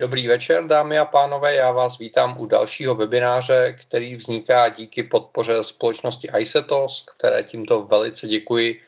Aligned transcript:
Dobrý 0.00 0.28
večer, 0.28 0.66
dámy 0.66 0.98
a 0.98 1.04
pánové, 1.04 1.54
já 1.54 1.72
vás 1.72 1.98
vítám 1.98 2.40
u 2.40 2.46
dalšího 2.46 2.94
webináře, 2.94 3.78
který 3.80 4.16
vzniká 4.16 4.68
díky 4.68 5.02
podpoře 5.02 5.64
společnosti 5.64 6.28
iSetos, 6.38 7.04
které 7.16 7.42
tímto 7.42 7.82
velice 7.82 8.26
děkuji, 8.26 8.80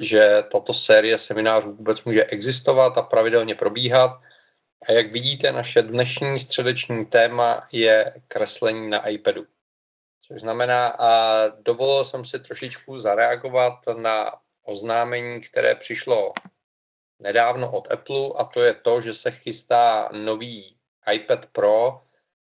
že 0.00 0.44
tato 0.52 0.74
série 0.74 1.18
seminářů 1.18 1.72
vůbec 1.72 2.04
může 2.04 2.24
existovat 2.24 2.98
a 2.98 3.02
pravidelně 3.02 3.54
probíhat. 3.54 4.20
A 4.88 4.92
jak 4.92 5.12
vidíte, 5.12 5.52
naše 5.52 5.82
dnešní 5.82 6.44
středeční 6.44 7.06
téma 7.06 7.68
je 7.72 8.14
kreslení 8.28 8.90
na 8.90 9.08
iPadu. 9.08 9.44
Což 10.26 10.40
znamená, 10.40 10.88
a 10.88 11.42
dovolil 11.48 12.04
jsem 12.04 12.26
si 12.26 12.38
trošičku 12.38 13.00
zareagovat 13.00 13.74
na 13.96 14.32
oznámení, 14.64 15.40
které 15.40 15.74
přišlo 15.74 16.32
nedávno 17.20 17.70
od 17.70 17.92
Apple 17.92 18.28
a 18.38 18.44
to 18.44 18.62
je 18.62 18.74
to, 18.74 19.00
že 19.00 19.14
se 19.14 19.30
chystá 19.30 20.08
nový 20.12 20.76
iPad 21.12 21.46
Pro 21.52 22.00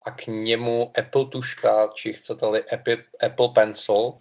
a 0.06 0.12
k 0.12 0.28
němu 0.28 0.92
Apple 0.98 1.26
tuška, 1.26 1.90
či 1.96 2.14
chcete-li 2.14 2.64
Apple 3.20 3.50
Pencil, 3.56 4.14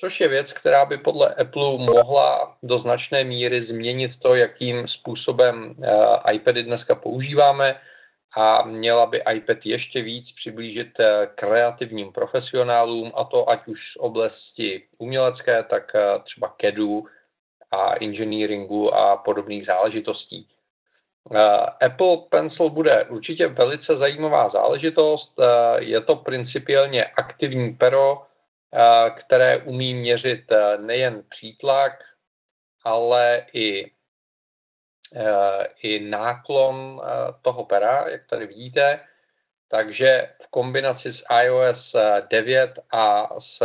což 0.00 0.20
je 0.20 0.28
věc, 0.28 0.52
která 0.52 0.84
by 0.84 0.98
podle 0.98 1.34
Apple 1.34 1.78
mohla 1.78 2.56
do 2.62 2.78
značné 2.78 3.24
míry 3.24 3.66
změnit 3.66 4.10
to, 4.22 4.34
jakým 4.34 4.88
způsobem 4.88 5.74
uh, 5.78 6.32
iPady 6.32 6.62
dneska 6.62 6.94
používáme 6.94 7.80
a 8.36 8.62
měla 8.62 9.06
by 9.06 9.22
iPad 9.34 9.58
ještě 9.64 10.02
víc 10.02 10.32
přiblížit 10.32 10.98
uh, 10.98 11.06
kreativním 11.34 12.12
profesionálům, 12.12 13.12
a 13.14 13.24
to 13.24 13.50
ať 13.50 13.66
už 13.66 13.78
z 13.92 13.96
oblasti 13.96 14.82
umělecké, 14.98 15.62
tak 15.62 15.92
uh, 15.94 16.22
třeba 16.22 16.54
CADu, 16.60 17.06
a 17.72 17.94
engineeringu 18.00 18.94
a 18.94 19.16
podobných 19.16 19.66
záležitostí. 19.66 20.48
Eh, 21.30 21.86
Apple 21.86 22.16
Pencil 22.30 22.70
bude 22.70 23.04
určitě 23.04 23.46
velice 23.46 23.96
zajímavá 23.96 24.48
záležitost. 24.48 25.32
Eh, 25.40 25.44
je 25.82 26.00
to 26.00 26.16
principiálně 26.16 27.04
aktivní 27.04 27.74
pero, 27.74 28.22
eh, 28.74 29.10
které 29.10 29.58
umí 29.58 29.94
měřit 29.94 30.44
nejen 30.76 31.22
přítlak, 31.30 31.92
ale 32.84 33.46
i, 33.52 33.90
i 35.82 36.00
náklon 36.00 37.02
toho 37.42 37.64
pera, 37.64 38.08
jak 38.08 38.26
tady 38.26 38.46
vidíte. 38.46 39.00
Takže 39.68 40.34
v 40.42 40.50
kombinaci 40.50 41.12
s 41.12 41.22
iOS 41.44 41.92
9 42.28 42.78
a 42.92 43.28
s 43.40 43.62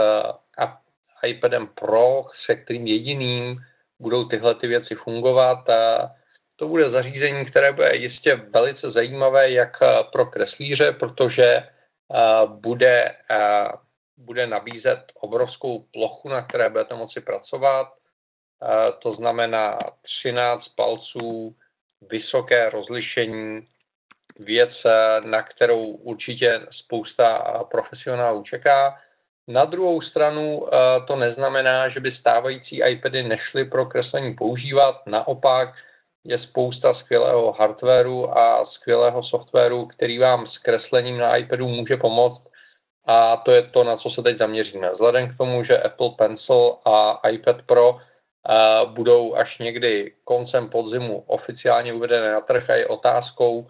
iPadem 1.23 1.67
Pro, 1.67 2.25
se 2.45 2.55
kterým 2.55 2.87
jediným 2.87 3.59
budou 3.99 4.27
tyhle 4.27 4.55
ty 4.55 4.67
věci 4.67 4.95
fungovat. 4.95 5.69
A 5.69 6.11
to 6.55 6.67
bude 6.67 6.89
zařízení, 6.89 7.45
které 7.45 7.71
bude 7.71 7.95
jistě 7.95 8.35
velice 8.35 8.91
zajímavé 8.91 9.51
jak 9.51 9.77
pro 10.11 10.25
kreslíře, 10.25 10.91
protože 10.91 11.67
bude, 12.45 13.15
bude 14.17 14.47
nabízet 14.47 14.99
obrovskou 15.13 15.85
plochu, 15.93 16.29
na 16.29 16.41
které 16.41 16.69
budete 16.69 16.95
moci 16.95 17.21
pracovat. 17.21 17.93
To 18.99 19.15
znamená 19.15 19.79
13 20.01 20.67
palců, 20.67 21.55
vysoké 22.09 22.69
rozlišení, 22.69 23.67
věc, 24.39 24.69
na 25.23 25.43
kterou 25.43 25.85
určitě 25.85 26.67
spousta 26.71 27.39
profesionálů 27.71 28.43
čeká. 28.43 28.99
Na 29.47 29.65
druhou 29.65 30.01
stranu 30.01 30.67
eh, 30.67 30.77
to 31.07 31.15
neznamená, 31.15 31.89
že 31.89 31.99
by 31.99 32.11
stávající 32.11 32.81
iPady 32.83 33.23
nešly 33.23 33.65
pro 33.65 33.85
kreslení 33.85 34.35
používat. 34.35 35.01
Naopak 35.05 35.73
je 36.23 36.39
spousta 36.39 36.93
skvělého 36.93 37.51
hardwareu 37.51 38.27
a 38.27 38.65
skvělého 38.65 39.23
softwaru, 39.23 39.85
který 39.85 40.19
vám 40.19 40.47
s 40.47 40.57
kreslením 40.57 41.17
na 41.17 41.35
iPadu 41.35 41.67
může 41.67 41.97
pomoct. 41.97 42.41
A 43.05 43.37
to 43.37 43.51
je 43.51 43.63
to, 43.63 43.83
na 43.83 43.97
co 43.97 44.09
se 44.09 44.21
teď 44.23 44.37
zaměříme. 44.37 44.91
Vzhledem 44.91 45.33
k 45.33 45.37
tomu, 45.37 45.63
že 45.63 45.81
Apple 45.81 46.09
Pencil 46.17 46.77
a 46.85 47.21
iPad 47.29 47.61
Pro 47.61 47.99
eh, 47.99 48.85
budou 48.85 49.35
až 49.35 49.57
někdy 49.57 50.13
koncem 50.23 50.69
podzimu 50.69 51.23
oficiálně 51.27 51.93
uvedené 51.93 52.31
na 52.31 52.41
trh 52.41 52.69
a 52.69 52.75
je 52.75 52.87
otázkou, 52.87 53.67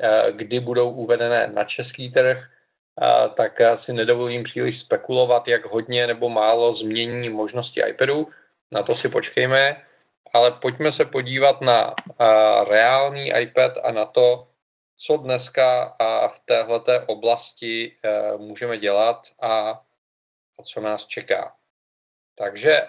eh, 0.00 0.32
kdy 0.32 0.60
budou 0.60 0.90
uvedené 0.90 1.50
na 1.54 1.64
český 1.64 2.12
trh, 2.12 2.38
tak 3.36 3.52
si 3.84 3.92
nedovolím 3.92 4.44
příliš 4.44 4.80
spekulovat, 4.80 5.48
jak 5.48 5.64
hodně 5.64 6.06
nebo 6.06 6.28
málo 6.28 6.76
změní 6.76 7.28
možnosti 7.28 7.82
iPadu. 7.88 8.28
Na 8.72 8.82
to 8.82 8.96
si 8.96 9.08
počkejme, 9.08 9.82
ale 10.32 10.52
pojďme 10.52 10.92
se 10.92 11.04
podívat 11.04 11.60
na 11.60 11.94
reálný 12.68 13.28
iPad 13.28 13.72
a 13.82 13.92
na 13.92 14.04
to, 14.04 14.48
co 15.06 15.16
dneska 15.16 15.96
v 16.28 16.40
téhleté 16.46 17.00
oblasti 17.06 17.96
e, 18.02 18.36
můžeme 18.36 18.78
dělat 18.78 19.22
a 19.42 19.80
co 20.72 20.80
nás 20.80 21.06
čeká. 21.06 21.52
Takže 22.38 22.82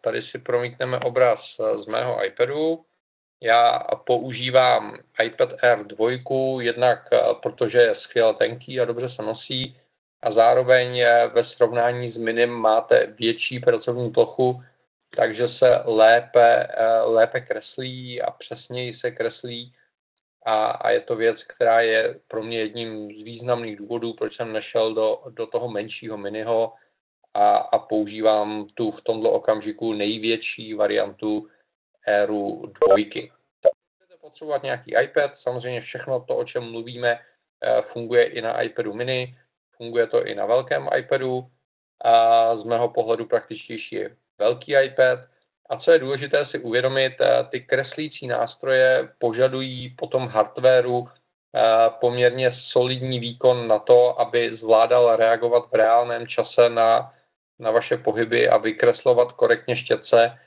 tady 0.00 0.22
si 0.22 0.38
promítneme 0.38 0.98
obraz 0.98 1.40
z 1.84 1.86
mého 1.86 2.24
iPadu. 2.24 2.84
Já 3.46 3.78
používám 4.06 4.98
iPad 5.24 5.64
Air 5.64 5.86
2, 5.86 6.62
jednak 6.62 7.08
eh, 7.12 7.20
protože 7.42 7.78
je 7.78 7.94
skvěle 7.94 8.34
tenký 8.34 8.80
a 8.80 8.84
dobře 8.84 9.08
se 9.08 9.22
nosí 9.22 9.76
a 10.22 10.32
zároveň 10.32 11.04
ve 11.34 11.44
srovnání 11.44 12.12
s 12.12 12.16
Minim 12.16 12.50
máte 12.50 13.06
větší 13.06 13.60
pracovní 13.60 14.10
plochu, 14.10 14.62
takže 15.16 15.48
se 15.48 15.80
lépe, 15.84 16.68
eh, 16.70 17.00
lépe 17.00 17.40
kreslí 17.40 18.22
a 18.22 18.30
přesněji 18.30 18.96
se 18.96 19.10
kreslí 19.10 19.72
a, 20.46 20.66
a 20.66 20.90
je 20.90 21.00
to 21.00 21.16
věc, 21.16 21.36
která 21.44 21.80
je 21.80 22.18
pro 22.28 22.42
mě 22.42 22.58
jedním 22.58 23.12
z 23.12 23.22
významných 23.22 23.76
důvodů, 23.76 24.12
proč 24.12 24.36
jsem 24.36 24.52
nešel 24.52 24.94
do, 24.94 25.22
do 25.30 25.46
toho 25.46 25.68
menšího 25.68 26.16
miniho 26.16 26.72
a, 27.34 27.56
a 27.56 27.78
používám 27.78 28.66
tu 28.74 28.90
v 28.90 29.00
tomto 29.00 29.30
okamžiku 29.30 29.92
největší 29.92 30.74
variantu 30.74 31.48
éru 32.06 32.72
dvojky. 32.86 33.32
Potřebovat 34.36 34.62
nějaký 34.62 34.94
iPad, 35.02 35.30
samozřejmě 35.42 35.80
všechno 35.80 36.20
to, 36.20 36.36
o 36.36 36.44
čem 36.44 36.70
mluvíme, 36.70 37.18
eh, 37.64 37.82
funguje 37.92 38.24
i 38.24 38.42
na 38.42 38.62
iPadu 38.62 38.92
mini, 38.92 39.36
funguje 39.76 40.06
to 40.06 40.24
i 40.24 40.34
na 40.34 40.46
velkém 40.46 40.88
iPadu 40.96 41.48
a 42.04 42.56
z 42.56 42.64
mého 42.64 42.88
pohledu 42.88 43.24
praktičtější 43.24 43.96
je 43.96 44.16
velký 44.38 44.72
iPad. 44.84 45.18
A 45.70 45.76
co 45.76 45.90
je 45.90 45.98
důležité 45.98 46.46
si 46.46 46.58
uvědomit, 46.58 47.16
eh, 47.20 47.44
ty 47.50 47.60
kreslící 47.60 48.26
nástroje 48.26 49.08
požadují 49.18 49.96
potom 49.96 50.28
hardwareu 50.28 51.08
eh, 51.08 51.90
poměrně 52.00 52.52
solidní 52.72 53.20
výkon 53.20 53.68
na 53.68 53.78
to, 53.78 54.20
aby 54.20 54.56
zvládal 54.56 55.16
reagovat 55.16 55.64
v 55.72 55.74
reálném 55.74 56.26
čase 56.26 56.68
na, 56.68 57.12
na 57.58 57.70
vaše 57.70 57.96
pohyby 57.96 58.48
a 58.48 58.56
vykreslovat 58.56 59.32
korektně 59.32 59.76
štětce 59.76 60.38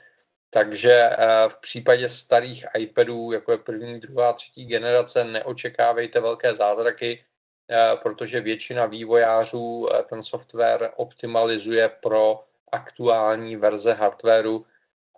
takže 0.50 0.92
eh, 0.92 1.16
v 1.48 1.60
případě 1.60 2.10
starých 2.24 2.66
iPadů, 2.78 3.32
jako 3.32 3.52
je 3.52 3.58
první, 3.58 4.00
druhá, 4.00 4.32
třetí 4.32 4.66
generace, 4.66 5.24
neočekávejte 5.24 6.20
velké 6.20 6.54
zázraky, 6.54 7.24
eh, 7.70 7.96
protože 8.02 8.40
většina 8.40 8.86
vývojářů 8.86 9.88
eh, 9.92 10.02
ten 10.02 10.24
software 10.24 10.90
optimalizuje 10.96 11.90
pro 12.02 12.44
aktuální 12.72 13.56
verze 13.56 13.92
hardwareu 13.92 14.66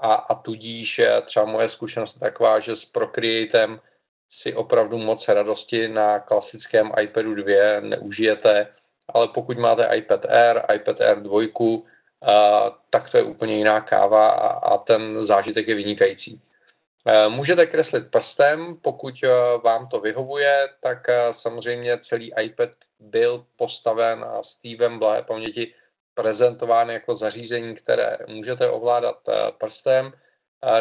a, 0.01 0.15
a 0.15 0.35
tudíž 0.35 1.01
třeba 1.27 1.45
moje 1.45 1.71
zkušenost 1.71 2.15
je 2.15 2.21
taková, 2.21 2.61
že 2.61 2.77
s 2.77 2.85
Procreatem 2.85 3.81
si 4.43 4.55
opravdu 4.55 4.99
moc 4.99 5.29
radosti 5.29 5.89
na 5.89 6.21
klasickém 6.21 6.93
iPadu 7.01 7.35
2 7.35 7.81
neužijete, 7.81 8.69
ale 9.09 9.29
pokud 9.29 9.59
máte 9.59 9.97
iPad 9.97 10.25
Air, 10.25 10.63
iPad 10.75 11.01
Air 11.01 11.21
2, 11.23 11.41
tak 12.91 13.11
to 13.11 13.17
je 13.17 13.23
úplně 13.23 13.57
jiná 13.57 13.81
káva 13.81 14.31
a, 14.31 14.49
a 14.49 14.79
ten 14.79 15.27
zážitek 15.27 15.69
je 15.69 15.75
vynikající. 15.75 16.41
E, 17.07 17.29
můžete 17.29 17.67
kreslit 17.67 18.11
prstem, 18.11 18.77
pokud 18.83 19.15
e, 19.25 19.29
vám 19.65 19.89
to 19.89 20.01
vyhovuje, 20.01 20.69
tak 20.83 21.09
e, 21.09 21.35
samozřejmě 21.41 21.99
celý 22.09 22.33
iPad 22.41 22.71
byl 23.01 23.45
postaven 23.57 24.25
a 24.25 24.43
Stevem 24.43 24.99
blahé 24.99 25.23
paměti 25.23 25.75
prezentován 26.15 26.91
jako 26.91 27.17
zařízení, 27.17 27.75
které 27.75 28.19
můžete 28.29 28.71
ovládat 28.71 29.17
prstem. 29.59 30.13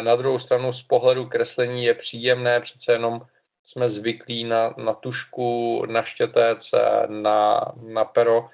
Na 0.00 0.16
druhou 0.16 0.38
stranu 0.38 0.72
z 0.72 0.82
pohledu 0.82 1.26
kreslení 1.26 1.84
je 1.84 1.94
příjemné, 1.94 2.60
přece 2.60 2.92
jenom 2.92 3.20
jsme 3.66 3.90
zvyklí 3.90 4.44
na, 4.44 4.74
na 4.76 4.92
tušku, 4.92 5.82
na 5.86 6.02
štětec, 6.02 6.58
na, 7.06 7.72
na 7.82 8.04
pero, 8.04 8.48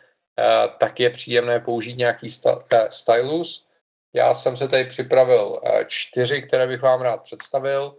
tak 0.78 1.00
je 1.00 1.10
příjemné 1.10 1.60
použít 1.60 1.96
nějaký 1.96 2.36
eh, 2.46 2.88
stylus. 2.90 3.64
Já 4.14 4.40
jsem 4.40 4.56
se 4.56 4.68
tady 4.68 4.84
připravil 4.84 5.60
eh, 5.64 5.84
čtyři, 5.88 6.42
které 6.42 6.66
bych 6.66 6.82
vám 6.82 7.00
rád 7.00 7.22
představil. 7.22 7.96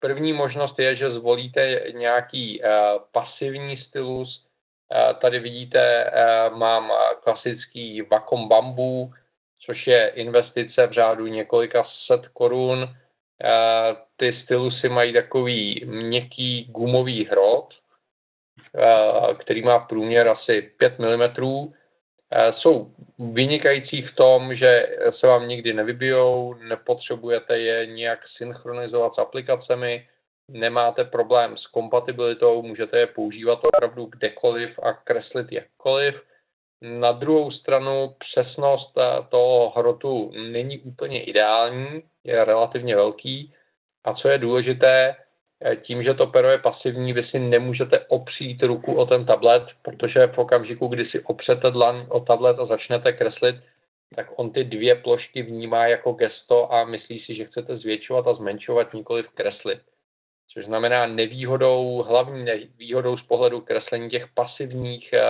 První 0.00 0.32
možnost 0.32 0.78
je, 0.78 0.96
že 0.96 1.10
zvolíte 1.10 1.82
nějaký 1.94 2.62
pasivní 3.12 3.76
stylus. 3.76 4.46
Tady 5.20 5.38
vidíte, 5.38 6.10
mám 6.54 6.92
klasický 7.22 8.02
Wacom 8.02 8.48
Bamboo, 8.48 9.08
což 9.66 9.86
je 9.86 10.08
investice 10.08 10.86
v 10.86 10.92
řádu 10.92 11.26
několika 11.26 11.86
set 12.06 12.28
korun. 12.28 12.88
Ty 14.16 14.40
stylusy 14.44 14.88
mají 14.88 15.12
takový 15.12 15.84
měkký 15.86 16.64
gumový 16.64 17.24
hrot, 17.24 17.74
který 19.38 19.62
má 19.62 19.78
průměr 19.78 20.28
asi 20.28 20.62
5 20.62 20.98
mm, 20.98 21.22
jsou 22.50 22.90
vynikající 23.18 24.02
v 24.02 24.14
tom, 24.14 24.54
že 24.54 24.96
se 25.10 25.26
vám 25.26 25.48
nikdy 25.48 25.72
nevybijou, 25.72 26.54
nepotřebujete 26.54 27.58
je 27.58 27.86
nějak 27.86 28.18
synchronizovat 28.36 29.14
s 29.14 29.18
aplikacemi, 29.18 30.08
nemáte 30.50 31.04
problém 31.04 31.56
s 31.56 31.66
kompatibilitou, 31.66 32.62
můžete 32.62 32.98
je 32.98 33.06
používat 33.06 33.64
opravdu 33.64 34.06
kdekoliv 34.06 34.78
a 34.82 34.92
kreslit 34.92 35.52
jakkoliv. 35.52 36.22
Na 36.82 37.12
druhou 37.12 37.50
stranu 37.50 38.14
přesnost 38.18 38.92
toho 39.28 39.72
hrotu 39.76 40.32
není 40.52 40.78
úplně 40.78 41.24
ideální, 41.24 42.02
je 42.24 42.44
relativně 42.44 42.96
velký 42.96 43.54
a 44.04 44.14
co 44.14 44.28
je 44.28 44.38
důležité, 44.38 45.16
tím, 45.82 46.02
že 46.02 46.14
to 46.14 46.26
pero 46.26 46.50
je 46.50 46.58
pasivní, 46.58 47.12
vy 47.12 47.24
si 47.24 47.38
nemůžete 47.38 48.00
opřít 48.08 48.62
ruku 48.62 48.94
o 48.94 49.06
ten 49.06 49.26
tablet, 49.26 49.62
protože 49.82 50.26
v 50.26 50.38
okamžiku, 50.38 50.88
kdy 50.88 51.06
si 51.06 51.20
opřete 51.20 51.70
dlan 51.70 52.06
o 52.08 52.20
tablet 52.20 52.58
a 52.58 52.66
začnete 52.66 53.12
kreslit, 53.12 53.56
tak 54.16 54.26
on 54.36 54.52
ty 54.52 54.64
dvě 54.64 54.94
plošky 54.94 55.42
vnímá 55.42 55.86
jako 55.86 56.12
gesto 56.12 56.72
a 56.72 56.84
myslí 56.84 57.20
si, 57.20 57.34
že 57.34 57.44
chcete 57.44 57.76
zvětšovat 57.76 58.26
a 58.26 58.34
zmenšovat, 58.34 58.94
nikoli 58.94 59.24
kreslit. 59.34 59.80
Což 60.48 60.64
znamená 60.64 61.06
nevýhodou, 61.06 62.02
hlavní 62.02 62.44
nevýhodou 62.44 63.16
z 63.16 63.22
pohledu 63.22 63.60
kreslení 63.60 64.10
těch 64.10 64.26
pasivních 64.34 65.12
eh, 65.12 65.22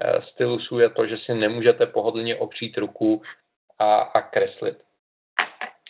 eh, 0.00 0.22
stylusů 0.22 0.78
je 0.78 0.90
to, 0.90 1.06
že 1.06 1.16
si 1.16 1.34
nemůžete 1.34 1.86
pohodlně 1.86 2.36
opřít 2.36 2.78
ruku 2.78 3.22
a, 3.78 3.94
a 3.94 4.20
kreslit. 4.20 4.78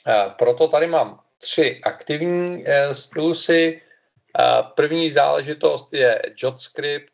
Eh, 0.06 0.34
proto 0.38 0.68
tady 0.68 0.86
mám 0.86 1.20
tři 1.42 1.80
aktivní 1.82 2.64
stylusy. 2.94 3.82
První 4.76 5.12
záležitost 5.12 5.92
je 5.92 6.22
JotScript 6.42 7.12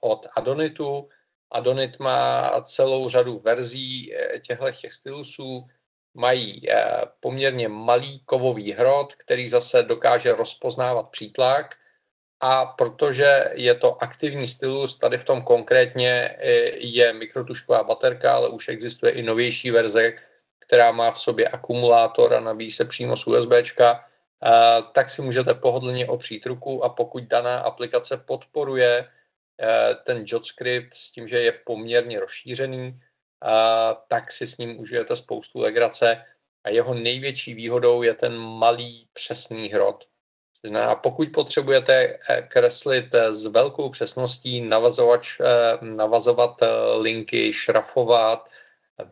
od 0.00 0.26
Adonitu. 0.36 1.08
Adonit 1.50 1.98
má 1.98 2.50
celou 2.76 3.10
řadu 3.10 3.38
verzí 3.38 4.12
těchto 4.46 4.72
těch 4.72 4.92
stylusů 4.92 5.66
mají 6.14 6.70
eh, 6.70 7.00
poměrně 7.20 7.68
malý 7.68 8.22
kovový 8.24 8.72
hrot, 8.72 9.14
který 9.14 9.50
zase 9.50 9.82
dokáže 9.82 10.32
rozpoznávat 10.32 11.10
přítlak 11.10 11.74
a 12.40 12.66
protože 12.66 13.50
je 13.54 13.74
to 13.74 14.02
aktivní 14.02 14.48
stylus, 14.48 14.98
tady 14.98 15.18
v 15.18 15.24
tom 15.24 15.42
konkrétně 15.42 16.10
eh, 16.10 16.48
je 16.76 17.12
mikrotušková 17.12 17.82
baterka, 17.82 18.34
ale 18.34 18.48
už 18.48 18.68
existuje 18.68 19.12
i 19.12 19.22
novější 19.22 19.70
verze, 19.70 20.12
která 20.72 20.92
má 20.92 21.10
v 21.12 21.18
sobě 21.18 21.48
akumulátor 21.48 22.34
a 22.34 22.40
nabíjí 22.40 22.72
se 22.72 22.84
přímo 22.84 23.16
z 23.16 23.24
eh, 23.60 23.96
tak 24.94 25.14
si 25.14 25.22
můžete 25.22 25.54
pohodlně 25.54 26.06
opřít 26.06 26.46
ruku 26.46 26.84
a 26.84 26.88
pokud 26.88 27.22
daná 27.22 27.58
aplikace 27.58 28.16
podporuje 28.16 29.08
ten 30.06 30.24
JotScript 30.26 30.94
s 30.94 31.12
tím, 31.12 31.28
že 31.28 31.38
je 31.40 31.52
poměrně 31.52 32.20
rozšířený, 32.20 33.00
tak 34.08 34.32
si 34.32 34.46
s 34.46 34.58
ním 34.58 34.80
užijete 34.80 35.16
spoustu 35.16 35.60
legrace 35.60 36.24
a 36.64 36.70
jeho 36.70 36.94
největší 36.94 37.54
výhodou 37.54 38.02
je 38.02 38.14
ten 38.14 38.36
malý 38.38 39.06
přesný 39.14 39.68
hrot. 39.68 40.04
A 40.80 40.94
pokud 40.94 41.28
potřebujete 41.34 42.18
eh, 42.28 42.42
kreslit 42.42 43.14
eh, 43.14 43.34
s 43.34 43.46
velkou 43.46 43.90
přesností, 43.90 44.60
navazovat, 44.60 45.20
eh, 45.40 45.78
navazovat 45.84 46.56
linky, 46.98 47.52
šrafovat, 47.52 48.51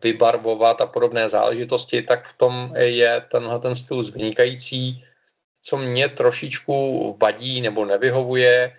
vybarvovat 0.03 0.81
a 0.81 0.85
podobné 0.85 1.29
záležitosti, 1.29 2.01
tak 2.01 2.27
v 2.27 2.37
tom 2.37 2.73
je 2.75 3.25
tenhle 3.31 3.59
ten 3.59 3.75
styl 3.75 4.11
vynikající. 4.11 5.05
Co 5.63 5.77
mě 5.77 6.09
trošičku 6.09 7.17
vadí 7.21 7.61
nebo 7.61 7.85
nevyhovuje 7.85 8.73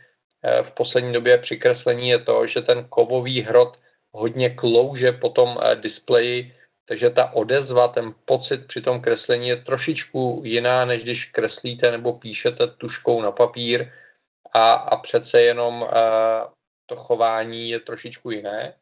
v 0.62 0.70
poslední 0.74 1.12
době 1.12 1.38
při 1.38 1.56
kreslení 1.56 2.08
je 2.08 2.18
to, 2.18 2.46
že 2.46 2.60
ten 2.60 2.84
kovový 2.88 3.42
hrot 3.42 3.78
hodně 4.12 4.50
klouže 4.50 5.12
po 5.12 5.28
tom 5.28 5.58
eh, 5.62 5.76
displeji, 5.76 6.54
takže 6.88 7.10
ta 7.10 7.32
odezva, 7.32 7.88
ten 7.88 8.14
pocit 8.24 8.66
při 8.66 8.80
tom 8.80 9.00
kreslení 9.00 9.48
je 9.48 9.56
trošičku 9.56 10.42
jiná, 10.44 10.84
než 10.84 11.02
když 11.02 11.30
kreslíte 11.30 11.90
nebo 11.90 12.12
píšete 12.12 12.66
tuškou 12.66 13.22
na 13.22 13.32
papír 13.32 13.92
a, 14.52 14.72
a 14.72 14.96
přece 14.96 15.42
jenom 15.42 15.82
uh, 15.82 15.88
to 16.86 16.96
chování 16.96 17.70
je 17.70 17.80
trošičku 17.80 18.30
jiné. 18.30 18.74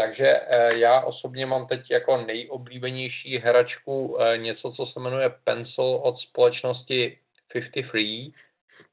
Takže 0.00 0.40
uh, 0.40 0.78
já 0.78 1.00
osobně 1.00 1.46
mám 1.46 1.66
teď 1.66 1.90
jako 1.90 2.16
nejoblíbenější 2.16 3.38
hračku 3.38 4.06
uh, 4.06 4.36
něco, 4.36 4.72
co 4.72 4.86
se 4.86 5.00
jmenuje 5.00 5.30
Pencil 5.44 5.84
od 6.02 6.18
společnosti 6.18 7.18
53, 7.52 8.32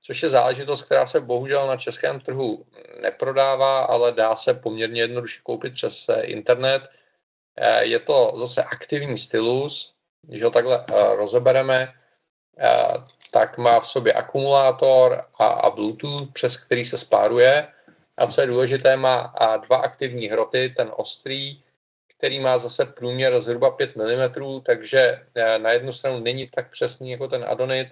což 0.08 0.24
je 0.24 0.30
záležitost, 0.30 0.84
která 0.84 1.08
se 1.08 1.20
bohužel 1.20 1.68
na 1.68 1.78
českém 1.78 2.20
trhu 2.20 2.66
neprodává, 3.02 3.84
ale 3.84 4.12
dá 4.12 4.36
se 4.36 4.54
poměrně 4.54 5.02
jednoduše 5.02 5.40
koupit 5.44 5.74
přes 5.74 5.94
eh, 6.10 6.22
internet. 6.22 6.82
Eh, 7.58 7.86
je 7.86 8.00
to 8.00 8.34
zase 8.40 8.64
aktivní 8.64 9.20
stylus, 9.20 9.94
když 10.22 10.44
ho 10.44 10.52
takhle 10.52 10.86
eh, 10.88 11.16
rozebereme, 11.16 11.94
tak 13.32 13.58
má 13.58 13.80
v 13.80 13.88
sobě 13.88 14.14
akumulátor 14.14 15.26
a, 15.40 15.48
a 15.48 15.70
Bluetooth, 15.70 16.34
přes 16.34 16.58
který 16.66 16.90
se 16.90 16.98
spáruje. 16.98 17.68
A 18.18 18.28
co 18.28 18.42
je 18.42 18.48
důležité, 18.48 18.96
má 18.96 19.34
dva 19.68 19.78
aktivní 19.78 20.28
hroty, 20.28 20.74
ten 20.78 20.92
ostrý, 20.96 21.60
který 22.18 22.40
má 22.40 22.60
zase 22.60 22.86
průměr 22.86 23.42
zhruba 23.42 23.72
5 23.72 23.96
mm, 23.96 24.62
takže 24.66 25.20
na 25.58 25.72
jednu 25.72 25.94
stranu 25.94 26.20
není 26.20 26.48
tak 26.48 26.72
přesný 26.72 27.12
jako 27.12 27.28
ten 27.28 27.46
Adonit, 27.48 27.88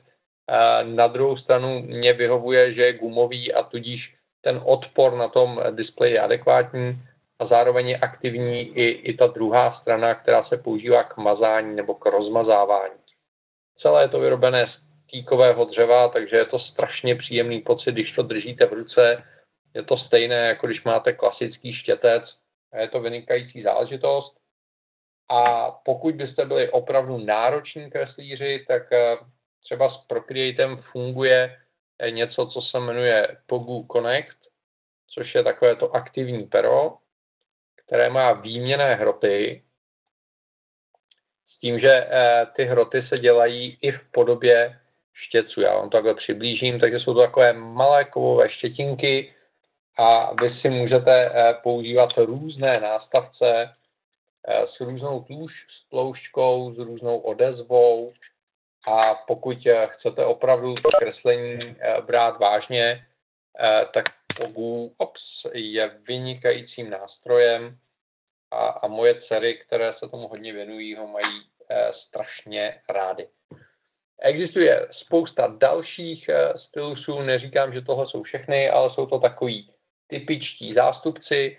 na 0.83 1.07
druhou 1.07 1.37
stranu 1.37 1.81
mě 1.81 2.13
vyhovuje, 2.13 2.73
že 2.73 2.81
je 2.81 2.93
gumový 2.93 3.53
a 3.53 3.63
tudíž 3.63 4.15
ten 4.41 4.61
odpor 4.65 5.13
na 5.13 5.27
tom 5.27 5.61
displeji 5.71 6.13
je 6.13 6.19
adekvátní 6.19 7.01
a 7.39 7.45
zároveň 7.45 7.89
je 7.89 7.97
aktivní 7.97 8.61
i, 8.61 8.83
i 8.85 9.13
ta 9.13 9.27
druhá 9.27 9.79
strana, 9.81 10.15
která 10.15 10.43
se 10.43 10.57
používá 10.57 11.03
k 11.03 11.17
mazání 11.17 11.75
nebo 11.75 11.95
k 11.95 12.05
rozmazávání. 12.05 12.99
Celé 13.77 14.03
je 14.03 14.07
to 14.07 14.19
vyrobené 14.19 14.67
z 14.67 14.71
týkového 15.11 15.65
dřeva, 15.65 16.07
takže 16.07 16.37
je 16.37 16.45
to 16.45 16.59
strašně 16.59 17.15
příjemný 17.15 17.61
pocit, 17.61 17.91
když 17.91 18.11
to 18.11 18.23
držíte 18.23 18.65
v 18.65 18.73
ruce. 18.73 19.23
Je 19.75 19.83
to 19.83 19.97
stejné, 19.97 20.35
jako 20.35 20.67
když 20.67 20.83
máte 20.83 21.13
klasický 21.13 21.73
štětec 21.73 22.23
a 22.71 22.77
je 22.79 22.87
to 22.87 22.99
vynikající 22.99 23.61
záležitost. 23.61 24.35
A 25.29 25.71
pokud 25.71 26.15
byste 26.15 26.45
byli 26.45 26.69
opravdu 26.69 27.17
nároční 27.17 27.91
kreslíři, 27.91 28.65
tak 28.67 28.91
eh, 28.91 29.17
Třeba 29.65 29.89
s 29.89 29.97
Procreatem 30.07 30.77
funguje 30.91 31.57
eh, 31.99 32.11
něco, 32.11 32.45
co 32.47 32.61
se 32.61 32.79
jmenuje 32.79 33.37
Pogu 33.45 33.87
Connect, 33.91 34.37
což 35.07 35.35
je 35.35 35.43
takové 35.43 35.75
to 35.75 35.95
aktivní 35.95 36.43
pero, 36.43 36.97
které 37.85 38.09
má 38.09 38.33
výměné 38.33 38.95
hroty, 38.95 39.63
s 41.49 41.59
tím, 41.59 41.79
že 41.79 41.91
eh, 41.91 42.45
ty 42.55 42.65
hroty 42.65 43.03
se 43.09 43.19
dělají 43.19 43.77
i 43.81 43.91
v 43.91 44.11
podobě 44.11 44.79
štěců. 45.13 45.61
Já 45.61 45.75
vám 45.75 45.89
to 45.89 45.97
takhle 45.97 46.15
přiblížím, 46.15 46.79
takže 46.79 46.99
jsou 46.99 47.13
to 47.13 47.21
takové 47.21 47.53
malé 47.53 48.05
kovové 48.05 48.49
štětinky 48.49 49.33
a 49.97 50.33
vy 50.33 50.55
si 50.61 50.69
můžete 50.69 51.31
eh, 51.33 51.53
používat 51.63 52.09
různé 52.17 52.79
nástavce 52.79 53.75
s 54.47 54.81
různou 54.81 55.23
tluš, 55.23 55.53
s 55.69 55.89
tloušťkou, 55.89 56.73
s 56.73 56.77
různou 56.77 57.17
odezvou, 57.19 58.13
a 58.85 59.15
pokud 59.15 59.65
eh, 59.65 59.87
chcete 59.91 60.25
opravdu 60.25 60.75
to 60.75 60.89
kreslení 60.99 61.75
eh, 61.79 62.01
brát 62.01 62.39
vážně, 62.39 63.05
eh, 63.59 63.85
tak 63.93 64.05
Pogu 64.37 64.93
Ops 64.97 65.45
je 65.53 65.91
vynikajícím 66.07 66.89
nástrojem 66.89 67.77
a, 68.51 68.67
a 68.67 68.87
moje 68.87 69.21
dcery, 69.21 69.57
které 69.57 69.93
se 69.99 70.09
tomu 70.09 70.27
hodně 70.27 70.53
věnují, 70.53 70.95
ho 70.95 71.07
mají 71.07 71.41
strašně 72.07 72.81
rády. 72.89 73.27
Existuje 74.21 74.87
spousta 74.91 75.47
dalších 75.47 76.29
stylusů, 76.55 77.21
neříkám, 77.21 77.73
že 77.73 77.81
tohle 77.81 78.07
jsou 78.07 78.23
všechny, 78.23 78.69
ale 78.69 78.93
jsou 78.93 79.05
to 79.05 79.19
takový 79.19 79.69
typičtí 80.07 80.73
zástupci. 80.73 81.57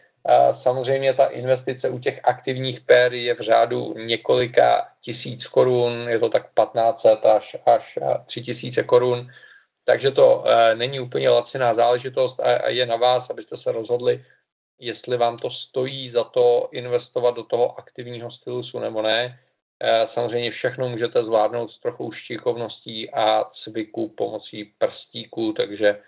Samozřejmě 0.62 1.15
ta 1.15 1.26
investice 1.26 1.88
u 1.88 1.99
těch 1.99 2.21
aktivních 2.25 2.81
pér 2.81 3.15
je 3.15 3.35
v 3.35 3.41
řádu 3.41 3.95
několika 3.99 4.88
tisíc 5.00 5.47
korun, 5.47 6.09
je 6.09 6.19
to 6.19 6.29
tak 6.29 6.43
1500 6.43 7.26
až, 7.26 7.57
až 7.67 7.99
3000 8.26 8.83
korun, 8.83 9.31
takže 9.87 10.11
to 10.11 10.45
e, 10.47 10.75
není 10.75 11.00
úplně 11.00 11.29
laciná 11.29 11.75
záležitost 11.75 12.41
a, 12.41 12.69
je 12.69 12.87
na 12.87 12.97
vás, 12.97 13.31
abyste 13.31 13.57
se 13.57 13.73
rozhodli, 13.73 14.25
jestli 14.79 15.17
vám 15.17 15.38
to 15.38 15.50
stojí 15.50 16.11
za 16.11 16.25
to 16.25 16.69
investovat 16.73 17.31
do 17.31 17.43
toho 17.43 17.79
aktivního 17.79 18.31
stylusu 18.31 18.79
nebo 18.79 19.03
ne. 19.03 19.41
E, 19.81 20.09
samozřejmě 20.15 20.50
všechno 20.50 20.88
můžete 20.88 21.25
zvládnout 21.25 21.73
s 21.73 21.81
trochou 21.81 22.12
štíchovností 22.12 23.11
a 23.11 23.45
cviku 23.45 24.09
pomocí 24.09 24.65
prstíků, 24.79 25.53
takže 25.53 26.03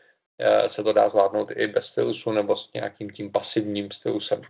se 0.74 0.82
to 0.82 0.92
dá 0.92 1.08
zvládnout 1.08 1.50
i 1.50 1.66
bez 1.66 1.86
stylusu 1.86 2.32
nebo 2.32 2.56
s 2.56 2.72
nějakým 2.74 3.10
tím 3.10 3.32
pasivním 3.32 3.90
stylusem. 3.90 4.42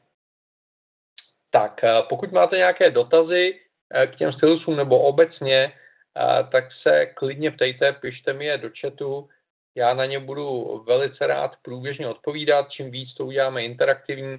Tak, 1.50 1.84
eh, 1.84 2.02
pokud 2.08 2.32
máte 2.32 2.56
nějaké 2.56 2.90
dotazy 2.90 3.60
eh, 3.94 4.06
k 4.06 4.16
těm 4.16 4.32
stylusům 4.32 4.76
nebo 4.76 4.98
obecně, 4.98 5.72
tak 6.52 6.64
se 6.82 7.06
klidně 7.06 7.50
ptejte, 7.50 7.92
pište 7.92 8.32
mi 8.32 8.44
je 8.44 8.58
do 8.58 8.70
chatu. 8.80 9.28
Já 9.74 9.94
na 9.94 10.06
ně 10.06 10.18
budu 10.18 10.78
velice 10.86 11.26
rád 11.26 11.56
průběžně 11.62 12.08
odpovídat. 12.08 12.70
Čím 12.70 12.90
víc 12.90 13.14
to 13.14 13.26
uděláme 13.26 13.64
interaktivní, 13.64 14.38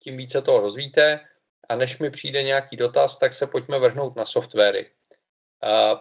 tím 0.00 0.16
více 0.16 0.42
toho 0.42 0.60
rozvíte. 0.60 1.20
A 1.68 1.76
než 1.76 1.98
mi 1.98 2.10
přijde 2.10 2.42
nějaký 2.42 2.76
dotaz, 2.76 3.18
tak 3.18 3.34
se 3.34 3.46
pojďme 3.46 3.78
vrhnout 3.78 4.16
na 4.16 4.26
softwary. 4.26 4.86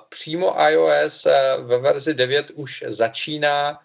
Přímo 0.09 0.55
iOS 0.69 1.23
ve 1.61 1.77
verzi 1.77 2.13
9 2.13 2.49
už 2.49 2.83
začíná 2.87 3.79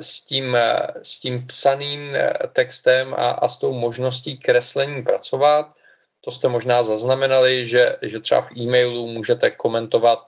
s 0.00 0.26
tím, 0.26 0.56
s 1.02 1.20
tím 1.20 1.46
psaným 1.46 2.16
textem 2.52 3.14
a, 3.14 3.30
a 3.30 3.48
s 3.48 3.58
tou 3.58 3.72
možností 3.72 4.38
kreslení 4.38 5.02
pracovat. 5.02 5.66
To 6.24 6.32
jste 6.32 6.48
možná 6.48 6.84
zaznamenali, 6.84 7.68
že, 7.68 7.96
že 8.02 8.20
třeba 8.20 8.40
v 8.40 8.56
e-mailu 8.56 9.06
můžete 9.06 9.50
komentovat, 9.50 10.26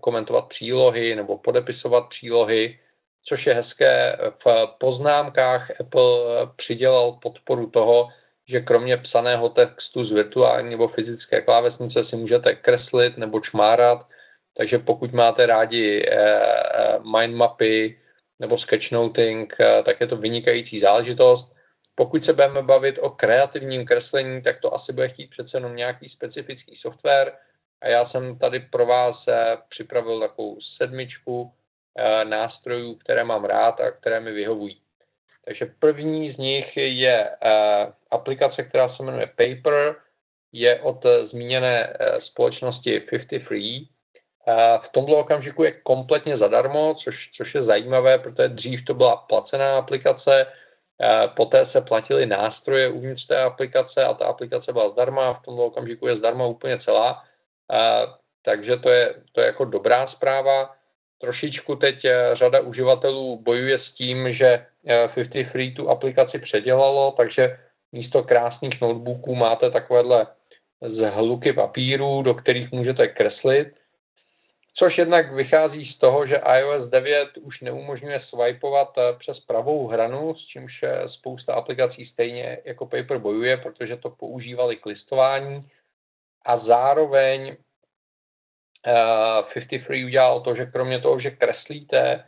komentovat 0.00 0.48
přílohy 0.48 1.16
nebo 1.16 1.38
podepisovat 1.38 2.08
přílohy, 2.08 2.78
což 3.24 3.46
je 3.46 3.54
hezké. 3.54 4.18
V 4.44 4.66
poznámkách 4.78 5.80
Apple 5.80 6.08
přidělal 6.56 7.12
podporu 7.12 7.70
toho, 7.70 8.08
že 8.48 8.60
kromě 8.60 8.96
psaného 8.96 9.48
textu 9.48 10.04
z 10.04 10.12
virtuální 10.12 10.70
nebo 10.70 10.88
fyzické 10.88 11.40
klávesnice 11.42 12.04
si 12.04 12.16
můžete 12.16 12.54
kreslit 12.54 13.16
nebo 13.16 13.40
čmárat, 13.40 14.06
takže 14.58 14.78
pokud 14.78 15.12
máte 15.12 15.46
rádi 15.46 16.02
eh, 16.02 16.14
eh, 16.14 16.98
mindmapy 16.98 18.00
nebo 18.38 18.58
sketchnoting, 18.58 19.54
eh, 19.60 19.82
tak 19.82 20.00
je 20.00 20.06
to 20.06 20.16
vynikající 20.16 20.80
záležitost. 20.80 21.52
Pokud 21.94 22.24
se 22.24 22.32
budeme 22.32 22.62
bavit 22.62 22.98
o 22.98 23.10
kreativním 23.10 23.86
kreslení, 23.86 24.42
tak 24.42 24.60
to 24.60 24.74
asi 24.74 24.92
bude 24.92 25.08
chtít 25.08 25.30
přece 25.30 25.56
jenom 25.56 25.76
nějaký 25.76 26.08
specifický 26.08 26.76
software. 26.76 27.32
A 27.80 27.88
já 27.88 28.08
jsem 28.08 28.38
tady 28.38 28.60
pro 28.60 28.86
vás 28.86 29.24
připravil 29.68 30.20
takovou 30.20 30.58
sedmičku 30.76 31.52
nástrojů, 32.24 32.94
které 32.94 33.24
mám 33.24 33.44
rád 33.44 33.80
a 33.80 33.90
které 33.90 34.20
mi 34.20 34.32
vyhovují. 34.32 34.80
Takže 35.44 35.66
první 35.78 36.32
z 36.32 36.36
nich 36.36 36.76
je 36.76 37.30
aplikace, 38.10 38.62
která 38.62 38.96
se 38.96 39.02
jmenuje 39.02 39.26
Paper, 39.26 39.96
je 40.52 40.80
od 40.80 41.06
zmíněné 41.30 41.96
společnosti 42.20 43.00
50 43.00 43.97
V 44.82 44.88
tomto 44.92 45.18
okamžiku 45.18 45.64
je 45.64 45.72
kompletně 45.72 46.38
zadarmo, 46.38 46.94
což, 46.94 47.30
což 47.36 47.54
je 47.54 47.62
zajímavé, 47.62 48.18
protože 48.18 48.48
dřív 48.48 48.84
to 48.84 48.94
byla 48.94 49.16
placená 49.16 49.78
aplikace, 49.78 50.46
poté 51.36 51.66
se 51.66 51.80
platily 51.80 52.26
nástroje 52.26 52.88
uvnitř 52.88 53.26
té 53.26 53.42
aplikace 53.42 54.04
a 54.04 54.14
ta 54.14 54.26
aplikace 54.26 54.72
byla 54.72 54.90
zdarma, 54.90 55.34
v 55.34 55.42
tomto 55.42 55.66
okamžiku 55.66 56.06
je 56.06 56.16
zdarma 56.16 56.46
úplně 56.46 56.78
celá, 56.78 57.22
takže 58.42 58.76
to 58.76 58.90
je, 58.90 59.14
to 59.32 59.40
je 59.40 59.46
jako 59.46 59.64
dobrá 59.64 60.06
zpráva. 60.06 60.74
Trošičku 61.20 61.76
teď 61.76 62.06
řada 62.32 62.60
uživatelů 62.60 63.42
bojuje 63.42 63.78
s 63.78 63.92
tím, 63.92 64.34
že 64.34 64.66
50 65.14 65.52
Free 65.52 65.74
tu 65.74 65.90
aplikaci 65.90 66.38
předělalo, 66.38 67.10
takže 67.16 67.58
místo 67.92 68.22
krásných 68.22 68.80
notebooků 68.80 69.34
máte 69.34 69.70
takovéhle 69.70 70.26
zhluky 70.82 71.52
papíru, 71.52 72.22
do 72.22 72.34
kterých 72.34 72.72
můžete 72.72 73.08
kreslit, 73.08 73.68
což 74.78 74.98
jednak 74.98 75.32
vychází 75.32 75.92
z 75.92 75.98
toho, 75.98 76.26
že 76.26 76.42
iOS 76.58 76.90
9 76.90 77.28
už 77.36 77.60
neumožňuje 77.60 78.20
swipeovat 78.20 78.98
eh, 78.98 79.02
přes 79.18 79.40
pravou 79.40 79.86
hranu, 79.86 80.34
s 80.34 80.46
čímž 80.46 80.82
eh, 80.82 81.08
spousta 81.08 81.54
aplikací 81.54 82.06
stejně 82.06 82.58
jako 82.64 82.86
Paper 82.86 83.18
bojuje, 83.18 83.56
protože 83.56 83.96
to 83.96 84.10
používali 84.10 84.76
k 84.76 84.86
listování. 84.86 85.68
A 86.46 86.58
zároveň 86.58 87.56
50 88.82 89.72
eh, 89.72 89.78
Free 89.78 90.04
udělal 90.04 90.40
to, 90.40 90.54
že 90.54 90.66
kromě 90.66 90.98
toho, 91.00 91.20
že 91.20 91.30
kreslíte, 91.30 92.24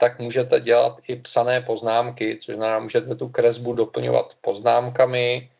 tak 0.00 0.18
můžete 0.18 0.60
dělat 0.60 0.96
i 1.08 1.16
psané 1.16 1.60
poznámky, 1.60 2.38
což 2.42 2.54
znamená, 2.54 2.78
můžete 2.78 3.14
tu 3.14 3.28
kresbu 3.28 3.72
doplňovat 3.72 4.34
poznámkami, 4.40 5.50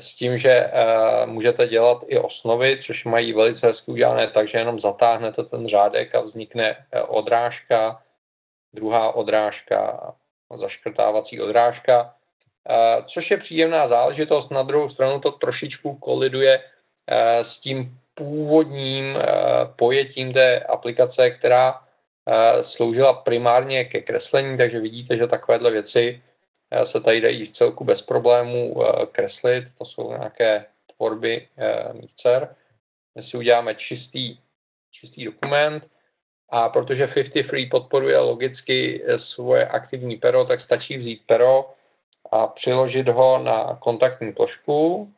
s 0.00 0.14
tím, 0.16 0.38
že 0.38 0.70
můžete 1.24 1.66
dělat 1.66 2.02
i 2.06 2.18
osnovy, 2.18 2.80
což 2.86 3.04
mají 3.04 3.32
velice 3.32 3.66
hezky 3.66 3.90
udělané 3.90 4.30
tak, 4.30 4.48
že 4.48 4.58
jenom 4.58 4.80
zatáhnete 4.80 5.44
ten 5.44 5.68
řádek 5.68 6.14
a 6.14 6.20
vznikne 6.20 6.76
e, 6.92 7.02
odrážka, 7.02 8.02
druhá 8.74 9.12
odrážka, 9.12 10.12
zaškrtávací 10.60 11.40
odrážka, 11.40 12.14
což 13.14 13.30
je 13.30 13.36
příjemná 13.36 13.88
záležitost. 13.88 14.50
Na 14.50 14.62
druhou 14.62 14.90
stranu 14.90 15.20
to 15.20 15.30
trošičku 15.30 15.94
koliduje 15.94 16.58
e, 16.60 16.62
s 17.44 17.60
tím 17.60 17.98
původním 18.14 19.16
e, 19.16 19.22
pojetím 19.76 20.32
té 20.32 20.60
aplikace, 20.60 21.30
která 21.30 21.80
sloužila 22.62 23.12
primárně 23.12 23.84
ke 23.84 24.00
kreslení, 24.00 24.58
takže 24.58 24.80
vidíte, 24.80 25.16
že 25.16 25.26
takovéhle 25.26 25.70
věci 25.70 26.22
eh, 26.22 26.35
se 26.92 27.00
tady 27.00 27.20
dají 27.20 27.46
v 27.46 27.56
celku 27.56 27.84
bez 27.84 28.02
problémů 28.02 28.74
eh, 28.82 29.06
kreslit. 29.06 29.64
To 29.78 29.84
jsou 29.84 30.10
nějaké 30.10 30.66
tvorby 30.96 31.48
eh, 31.56 31.92
mých 31.92 32.14
dcer. 32.16 32.56
My 33.14 33.22
si 33.22 33.36
uděláme 33.36 33.74
čistý, 33.74 34.38
čistý 34.90 35.24
dokument 35.24 35.90
a 36.48 36.68
protože 36.68 37.06
50 37.06 37.48
Free 37.48 37.66
podporuje 37.66 38.18
logicky 38.18 39.04
svoje 39.18 39.68
aktivní 39.68 40.16
pero, 40.16 40.44
tak 40.44 40.60
stačí 40.60 40.98
vzít 40.98 41.22
pero 41.26 41.74
a 42.32 42.46
přiložit 42.46 43.08
ho 43.08 43.38
na 43.38 43.76
kontaktní 43.82 44.32
plošku. 44.32 45.12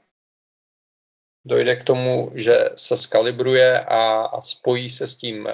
Dojde 1.44 1.76
k 1.76 1.84
tomu, 1.84 2.32
že 2.34 2.52
se 2.76 2.98
skalibruje 2.98 3.80
a, 3.80 4.20
a 4.20 4.42
spojí 4.42 4.96
se 4.96 5.08
s 5.08 5.16
tím 5.16 5.48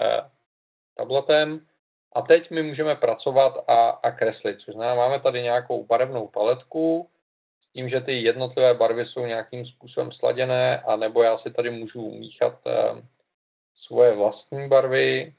tabletem 0.97 1.67
a 2.15 2.23
teď 2.23 2.51
my 2.51 2.63
můžeme 2.63 2.97
pracovat 2.97 3.65
a, 3.69 3.89
a 3.91 4.11
kreslit, 4.11 4.61
což 4.61 4.75
znamená, 4.75 4.95
máme 4.95 5.21
tady 5.21 5.43
nějakou 5.43 5.85
barevnou 5.85 6.29
paletku, 6.29 7.09
s 7.63 7.73
tím, 7.73 7.89
že 7.89 8.01
ty 8.01 8.23
jednotlivé 8.23 8.75
barvy 8.75 9.07
jsou 9.07 9.27
nějakým 9.27 9.67
způsobem 9.67 10.13
sladěné, 10.13 10.81
a 10.81 10.97
nebo 10.97 11.23
já 11.23 11.39
si 11.39 11.51
tady 11.51 11.71
můžu 11.71 12.11
míchat 12.11 12.59
eh, 12.67 13.03
svoje 13.77 14.15
vlastní 14.15 14.69
barvy, 14.69 15.35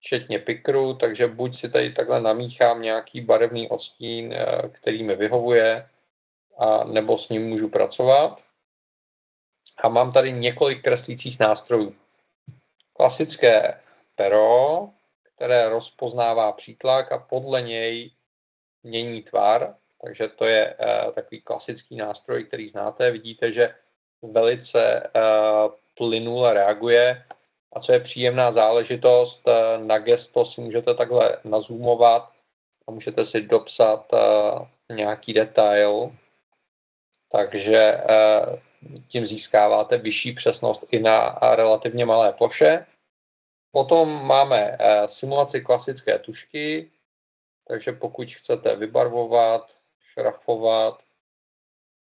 včetně 0.00 0.38
pikru, 0.38 0.94
takže 0.94 1.26
buď 1.26 1.60
si 1.60 1.68
tady 1.68 1.92
takhle 1.92 2.20
namíchám 2.20 2.82
nějaký 2.82 3.20
barevný 3.20 3.68
odstín, 3.68 4.32
eh, 4.32 4.68
který 4.68 5.02
mi 5.02 5.16
vyhovuje, 5.16 5.88
a 6.58 6.84
nebo 6.84 7.18
s 7.18 7.28
ním 7.28 7.48
můžu 7.48 7.68
pracovat. 7.68 8.38
A 9.82 9.88
mám 9.88 10.12
tady 10.12 10.32
několik 10.32 10.82
kreslících 10.82 11.38
nástrojů 11.38 11.96
klasické 12.92 13.80
pero, 14.20 14.90
které 15.40 15.68
rozpoznává 15.68 16.52
přítlak 16.52 17.12
a 17.12 17.18
podle 17.18 17.62
něj 17.62 18.10
mění 18.82 19.22
tvar, 19.22 19.74
takže 20.02 20.28
to 20.28 20.44
je 20.44 20.76
uh, 20.76 21.12
takový 21.12 21.40
klasický 21.40 21.96
nástroj, 21.96 22.44
který 22.44 22.68
znáte. 22.68 23.10
Vidíte, 23.10 23.52
že 23.52 23.74
velice 24.22 25.02
uh, 25.02 25.72
plynule 25.96 26.54
reaguje 26.54 27.24
a 27.72 27.80
co 27.80 27.92
je 27.92 28.00
příjemná 28.00 28.52
záležitost, 28.52 29.40
uh, 29.48 29.86
na 29.86 29.98
gesto 29.98 30.44
si 30.44 30.60
můžete 30.60 30.94
takhle 30.94 31.38
nazumovat 31.44 32.30
a 32.88 32.90
můžete 32.90 33.26
si 33.26 33.40
dopsat 33.40 34.06
nějaký 34.92 35.32
detail, 35.32 36.12
takže 37.32 38.00
tím 39.08 39.26
získáváte 39.26 39.98
vyšší 39.98 40.32
přesnost 40.32 40.84
i 40.90 40.98
na 40.98 41.38
relativně 41.54 42.06
malé 42.06 42.32
ploše. 42.32 42.86
Potom 43.72 44.26
máme 44.26 44.58
eh, 44.58 45.08
simulaci 45.18 45.60
klasické 45.60 46.18
tušky, 46.18 46.90
takže 47.68 47.92
pokud 47.92 48.28
chcete 48.28 48.76
vybarvovat, 48.76 49.70
šrafovat, 50.12 51.02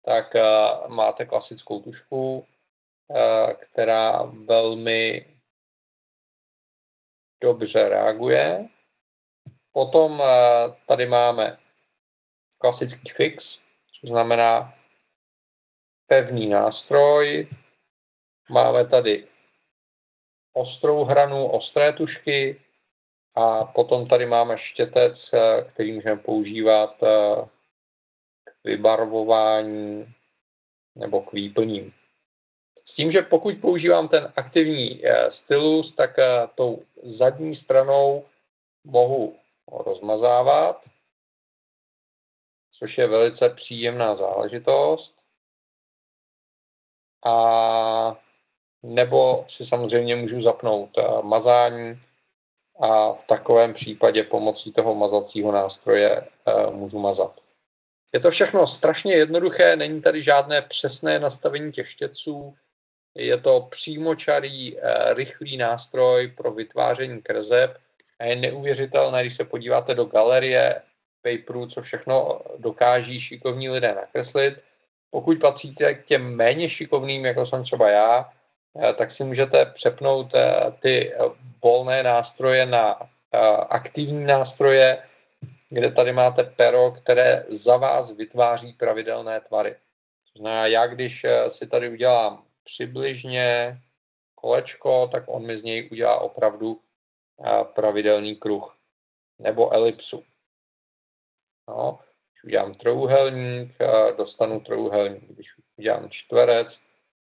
tak 0.05 0.35
eh, 0.35 0.43
máte 0.87 1.25
klasickou 1.25 1.81
tušku, 1.81 2.47
eh, 3.15 3.53
která 3.53 4.23
velmi 4.23 5.25
dobře 7.41 7.89
reaguje. 7.89 8.67
Potom 9.71 10.23
tady 10.87 11.05
máme 11.05 11.57
klasický 12.57 13.09
fix, 13.09 13.43
což 13.87 14.09
znamená 14.09 14.73
pevný 16.07 16.47
nástroj. 16.47 17.47
Máme 18.49 18.87
tady 18.87 19.27
ostrou 20.53 21.03
hranu, 21.03 21.47
ostré 21.47 21.93
tušky 21.93 22.61
a 23.35 23.65
potom 23.65 24.07
tady 24.07 24.25
máme 24.25 24.57
štětec, 24.57 25.33
eh, 25.33 25.63
který 25.73 25.91
můžeme 25.91 26.21
používat 26.21 27.03
eh, 27.03 27.45
k 28.45 28.63
vybarvování 28.63 30.13
nebo 30.95 31.21
k 31.21 31.33
výplním. 31.33 31.93
S 32.85 32.95
tím, 32.95 33.11
že 33.11 33.21
pokud 33.21 33.55
používám 33.61 34.07
ten 34.07 34.33
aktivní 34.35 35.05
eh, 35.05 35.31
stylus, 35.31 35.95
tak 35.95 36.15
tou 36.55 36.83
zadní 37.03 37.55
stranou 37.55 38.25
mohu 38.83 39.39
rozmazávat, 39.71 40.81
což 42.71 42.97
je 42.97 43.07
velice 43.07 43.49
příjemná 43.49 44.15
záležitost. 44.15 45.15
A 47.25 48.22
nebo 48.83 49.45
si 49.57 49.65
samozřejmě 49.65 50.15
můžu 50.15 50.41
zapnout 50.41 50.89
eh, 50.97 51.03
mazání, 51.21 51.99
a 52.79 53.13
v 53.13 53.27
takovém 53.27 53.73
případě 53.73 54.23
pomocí 54.23 54.71
toho 54.71 54.95
mazacího 54.95 55.51
nástroje 55.51 56.27
můžu 56.71 56.99
mazat. 56.99 57.39
Je 58.13 58.19
to 58.19 58.31
všechno 58.31 58.67
strašně 58.67 59.13
jednoduché, 59.13 59.75
není 59.75 60.01
tady 60.01 60.23
žádné 60.23 60.61
přesné 60.61 61.19
nastavení 61.19 61.71
těch 61.71 61.91
štětců, 61.91 62.55
je 63.15 63.37
to 63.37 63.67
přímočarý, 63.71 64.77
rychlý 65.13 65.57
nástroj 65.57 66.33
pro 66.37 66.51
vytváření 66.51 67.21
kreseb 67.21 67.77
a 68.19 68.25
je 68.25 68.35
neuvěřitelné, 68.35 69.21
když 69.21 69.37
se 69.37 69.45
podíváte 69.45 69.95
do 69.95 70.05
galerie 70.05 70.81
paperů, 71.21 71.67
co 71.67 71.81
všechno 71.81 72.41
dokáží 72.57 73.21
šikovní 73.21 73.69
lidé 73.69 73.95
nakreslit. 73.95 74.53
Pokud 75.11 75.39
patříte 75.39 75.93
k 75.93 76.05
těm 76.05 76.35
méně 76.35 76.69
šikovným, 76.69 77.25
jako 77.25 77.45
jsem 77.45 77.63
třeba 77.63 77.89
já, 77.89 78.29
eh, 78.29 78.42
tak 78.97 79.11
si 79.11 79.23
můžete 79.23 79.65
přepnout 79.65 80.35
eh, 80.35 80.71
ty 80.81 81.13
volné 81.63 82.03
nástroje 82.03 82.65
na 82.65 82.99
eh, 83.01 83.37
aktivní 83.69 84.25
nástroje, 84.25 85.03
kde 85.69 85.91
tady 85.91 86.13
máte 86.13 86.43
pero, 86.43 86.91
které 86.91 87.45
za 87.65 87.77
vás 87.77 88.11
vytváří 88.11 88.73
pravidelné 88.73 89.41
tvary. 89.41 89.75
To 90.33 90.39
znamená, 90.39 90.67
já 90.67 90.87
když 90.87 91.25
si 91.57 91.67
tady 91.67 91.89
udělám 91.89 92.43
přibližně 92.63 93.77
kolečko, 94.35 95.09
tak 95.11 95.23
on 95.27 95.45
mi 95.45 95.59
z 95.59 95.63
něj 95.63 95.89
udělá 95.91 96.19
opravdu 96.19 96.79
pravidelný 97.63 98.35
kruh 98.35 98.77
nebo 99.39 99.73
elipsu. 99.73 100.23
No, 101.67 101.99
když 102.31 102.43
udělám 102.43 102.73
trouhelník, 102.73 103.77
dostanu 104.17 104.59
trouhelník. 104.59 105.23
Když 105.23 105.47
udělám 105.77 106.09
čtverec, 106.09 106.67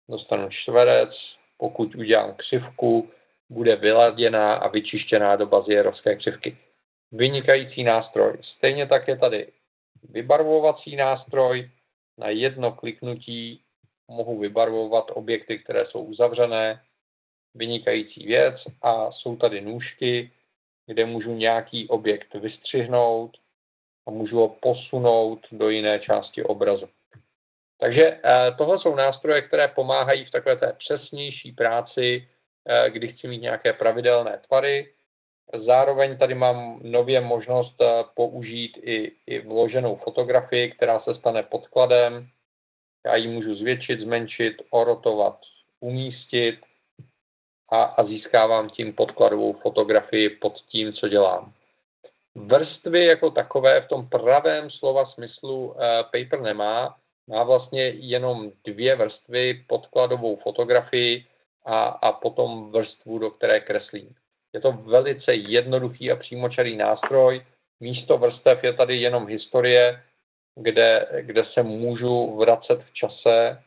dostanu 0.09 0.49
čtverec. 0.49 1.09
Pokud 1.57 1.95
udělám 1.95 2.33
křivku, 2.33 3.09
bude 3.49 3.75
vyladěná 3.75 4.55
a 4.55 4.67
vyčištěná 4.67 5.35
do 5.35 5.45
bazierovské 5.45 6.15
křivky. 6.15 6.57
Vynikající 7.11 7.83
nástroj. 7.83 8.37
Stejně 8.41 8.87
tak 8.87 9.07
je 9.07 9.17
tady 9.17 9.51
vybarvovací 10.09 10.95
nástroj. 10.95 11.69
Na 12.17 12.29
jedno 12.29 12.71
kliknutí 12.71 13.61
mohu 14.07 14.39
vybarvovat 14.39 15.05
objekty, 15.13 15.59
které 15.59 15.85
jsou 15.85 16.03
uzavřené. 16.03 16.81
Vynikající 17.55 18.25
věc. 18.25 18.55
A 18.81 19.11
jsou 19.11 19.35
tady 19.35 19.61
nůžky, 19.61 20.31
kde 20.85 21.05
můžu 21.05 21.33
nějaký 21.33 21.87
objekt 21.87 22.33
vystřihnout, 22.33 23.37
a 24.07 24.11
můžu 24.11 24.37
ho 24.37 24.49
posunout 24.49 25.39
do 25.51 25.69
jiné 25.69 25.99
části 25.99 26.43
obrazu. 26.43 26.89
Takže 27.79 28.19
eh, 28.23 28.51
tohle 28.57 28.79
jsou 28.79 28.95
nástroje, 28.95 29.41
které 29.41 29.67
pomáhají 29.67 30.25
v 30.25 30.31
takové 30.31 30.55
té 30.55 30.73
přesnější 30.73 31.51
práci, 31.51 32.27
eh, 32.65 32.89
kdy 32.89 33.07
chci 33.07 33.27
mít 33.27 33.41
nějaké 33.41 33.73
pravidelné 33.73 34.41
tvary. 34.47 34.93
Zároveň 35.65 36.17
tady 36.17 36.35
mám 36.35 36.79
nově 36.83 37.21
možnost 37.21 37.81
eh, 37.81 38.03
použít 38.13 38.77
i, 38.81 39.11
i 39.27 39.39
vloženou 39.39 39.95
fotografii, 39.95 40.71
která 40.71 40.99
se 40.99 41.15
stane 41.15 41.43
podkladem. 41.43 42.27
Já 43.05 43.15
ji 43.15 43.27
můžu 43.27 43.55
zvětšit, 43.55 43.99
zmenšit, 43.99 44.61
orotovat, 44.69 45.39
umístit 45.79 46.59
a, 47.69 47.83
a 47.83 48.03
získávám 48.03 48.69
tím 48.69 48.93
podkladovou 48.93 49.53
fotografii 49.53 50.29
pod 50.29 50.53
tím, 50.55 50.93
co 50.93 51.07
dělám. 51.07 51.53
Vrstvy 52.35 53.05
jako 53.05 53.31
takové 53.31 53.81
v 53.81 53.87
tom 53.87 54.09
pravém 54.09 54.71
slova 54.71 55.05
smyslu 55.05 55.75
paper 56.11 56.41
nemá. 56.41 56.95
Má 57.27 57.43
vlastně 57.43 57.83
jenom 57.87 58.51
dvě 58.63 58.95
vrstvy, 58.95 59.63
podkladovou 59.67 60.35
fotografii 60.35 61.25
a, 61.65 61.83
a 61.83 62.11
potom 62.11 62.71
vrstvu, 62.71 63.19
do 63.19 63.31
které 63.31 63.59
kreslím. 63.59 64.15
Je 64.53 64.61
to 64.61 64.71
velice 64.71 65.33
jednoduchý 65.33 66.11
a 66.11 66.15
přímočarý 66.15 66.77
nástroj. 66.77 67.45
Místo 67.79 68.17
vrstev 68.17 68.63
je 68.63 68.73
tady 68.73 68.97
jenom 68.97 69.27
historie, 69.27 70.03
kde, 70.55 71.07
kde 71.21 71.45
se 71.45 71.63
můžu 71.63 72.35
vracet 72.35 72.83
v 72.83 72.93
čase 72.93 73.63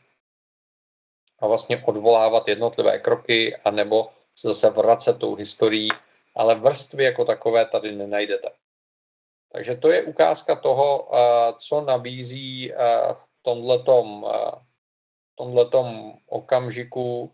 a 1.39 1.47
vlastně 1.47 1.83
odvolávat 1.85 2.47
jednotlivé 2.47 2.99
kroky, 2.99 3.55
anebo 3.55 4.09
se 4.37 4.47
zase 4.47 4.69
vracet 4.69 5.17
tou 5.19 5.35
historií, 5.35 5.89
ale 6.35 6.55
vrstvy 6.55 7.03
jako 7.03 7.25
takové 7.25 7.65
tady 7.65 7.91
nenajdete. 7.91 8.49
Takže 9.51 9.75
to 9.75 9.91
je 9.91 10.03
ukázka 10.03 10.55
toho, 10.55 11.09
eh, 11.13 11.53
co 11.59 11.81
nabízí 11.81 12.73
eh, 12.73 12.77
v 13.13 13.30
tomhletom, 13.41 14.25
eh, 14.35 14.51
tomhletom 15.35 16.17
okamžiku 16.27 17.31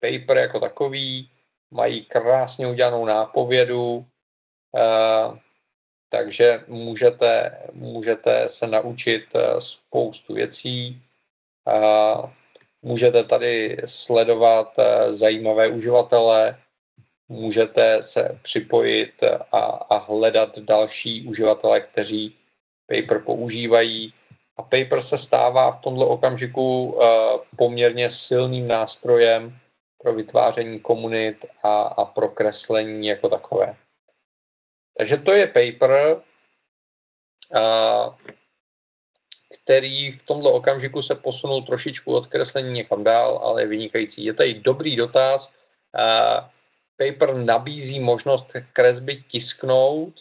paper 0.00 0.36
jako 0.36 0.60
takový. 0.60 1.30
Mají 1.70 2.04
krásně 2.04 2.66
udělanou 2.66 3.04
nápovědu, 3.04 4.06
takže 6.10 6.64
můžete, 6.68 7.58
můžete 7.72 8.48
se 8.58 8.66
naučit 8.66 9.24
spoustu 9.60 10.34
věcí. 10.34 11.02
Můžete 12.82 13.24
tady 13.24 13.76
sledovat 13.86 14.74
zajímavé 15.18 15.68
uživatele, 15.68 16.58
můžete 17.28 18.06
se 18.12 18.40
připojit 18.42 19.14
a, 19.52 19.58
a 19.60 19.96
hledat 19.96 20.58
další 20.58 21.28
uživatele, 21.28 21.80
kteří 21.80 22.37
Paper 22.88 23.22
používají. 23.24 24.14
A 24.56 24.62
Paper 24.62 25.02
se 25.08 25.18
stává 25.18 25.72
v 25.72 25.82
tomto 25.82 26.08
okamžiku 26.08 26.84
uh, 26.84 27.02
poměrně 27.56 28.10
silným 28.26 28.68
nástrojem 28.68 29.58
pro 30.02 30.14
vytváření 30.14 30.80
komunit 30.80 31.36
a, 31.62 31.82
a 31.82 32.04
pro 32.04 32.28
kreslení 32.28 33.06
jako 33.06 33.28
takové. 33.28 33.76
Takže 34.98 35.16
to 35.16 35.32
je 35.32 35.46
Paper, 35.46 36.16
uh, 37.54 38.14
který 39.64 40.12
v 40.12 40.26
tomto 40.26 40.52
okamžiku 40.52 41.02
se 41.02 41.14
posunul 41.14 41.62
trošičku 41.62 42.14
od 42.14 42.26
kreslení 42.26 42.72
někam 42.72 43.04
dál, 43.04 43.38
ale 43.42 43.62
je 43.62 43.66
vynikající. 43.66 44.24
Je 44.24 44.34
tady 44.34 44.54
dobrý 44.54 44.96
dotaz. 44.96 45.48
Uh, 45.98 46.48
paper 46.98 47.34
nabízí 47.34 48.00
možnost 48.00 48.46
kresby 48.72 49.22
tisknout. 49.28 50.14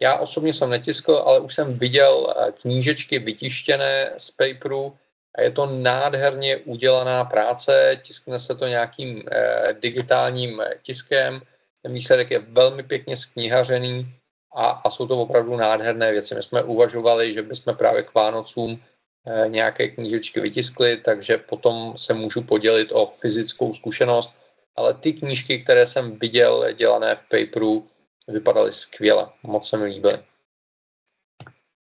Já 0.00 0.16
osobně 0.18 0.54
jsem 0.54 0.70
netiskl, 0.70 1.22
ale 1.26 1.40
už 1.40 1.54
jsem 1.54 1.78
viděl 1.78 2.34
eh, 2.36 2.52
knížečky 2.52 3.18
vytištěné 3.18 4.12
z 4.18 4.30
paperu 4.30 4.96
a 5.38 5.42
je 5.42 5.50
to 5.50 5.66
nádherně 5.66 6.56
udělaná 6.56 7.24
práce, 7.24 8.00
tiskne 8.02 8.40
se 8.40 8.54
to 8.54 8.66
nějakým 8.66 9.22
eh, 9.32 9.74
digitálním 9.80 10.62
tiskem, 10.82 11.40
ten 11.82 11.92
výsledek 11.92 12.30
je 12.30 12.38
velmi 12.38 12.82
pěkně 12.82 13.16
sknihařený 13.16 14.06
a, 14.54 14.70
a 14.70 14.90
jsou 14.90 15.06
to 15.06 15.20
opravdu 15.20 15.56
nádherné 15.56 16.12
věci. 16.12 16.34
My 16.34 16.42
jsme 16.42 16.62
uvažovali, 16.62 17.34
že 17.34 17.42
bychom 17.42 17.76
právě 17.76 18.02
k 18.02 18.14
Vánocům 18.14 18.82
eh, 19.26 19.48
nějaké 19.48 19.88
knížečky 19.88 20.40
vytiskli, 20.40 20.96
takže 20.96 21.38
potom 21.38 21.94
se 21.96 22.14
můžu 22.14 22.42
podělit 22.42 22.92
o 22.92 23.12
fyzickou 23.20 23.74
zkušenost. 23.74 24.30
Ale 24.76 24.94
ty 24.94 25.12
knížky, 25.12 25.62
které 25.62 25.86
jsem 25.86 26.18
viděl 26.18 26.72
dělané 26.72 27.14
v 27.14 27.28
paperu, 27.28 27.86
vypadaly 28.28 28.72
skvěle, 28.72 29.30
moc 29.42 29.68
se 29.68 29.76
mi 29.76 29.84
líbily. 29.84 30.24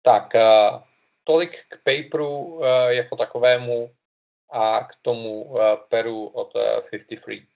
Tak, 0.02 0.34
eh, 0.34 0.70
tolik 1.24 1.56
k 1.68 1.76
paperu 1.76 2.60
eh, 2.64 2.94
jako 2.94 3.16
takovému 3.16 3.90
a 4.50 4.84
k 4.84 4.92
tomu 5.02 5.56
eh, 5.58 5.76
peru 5.88 6.26
od 6.26 6.52
53. 6.90 7.46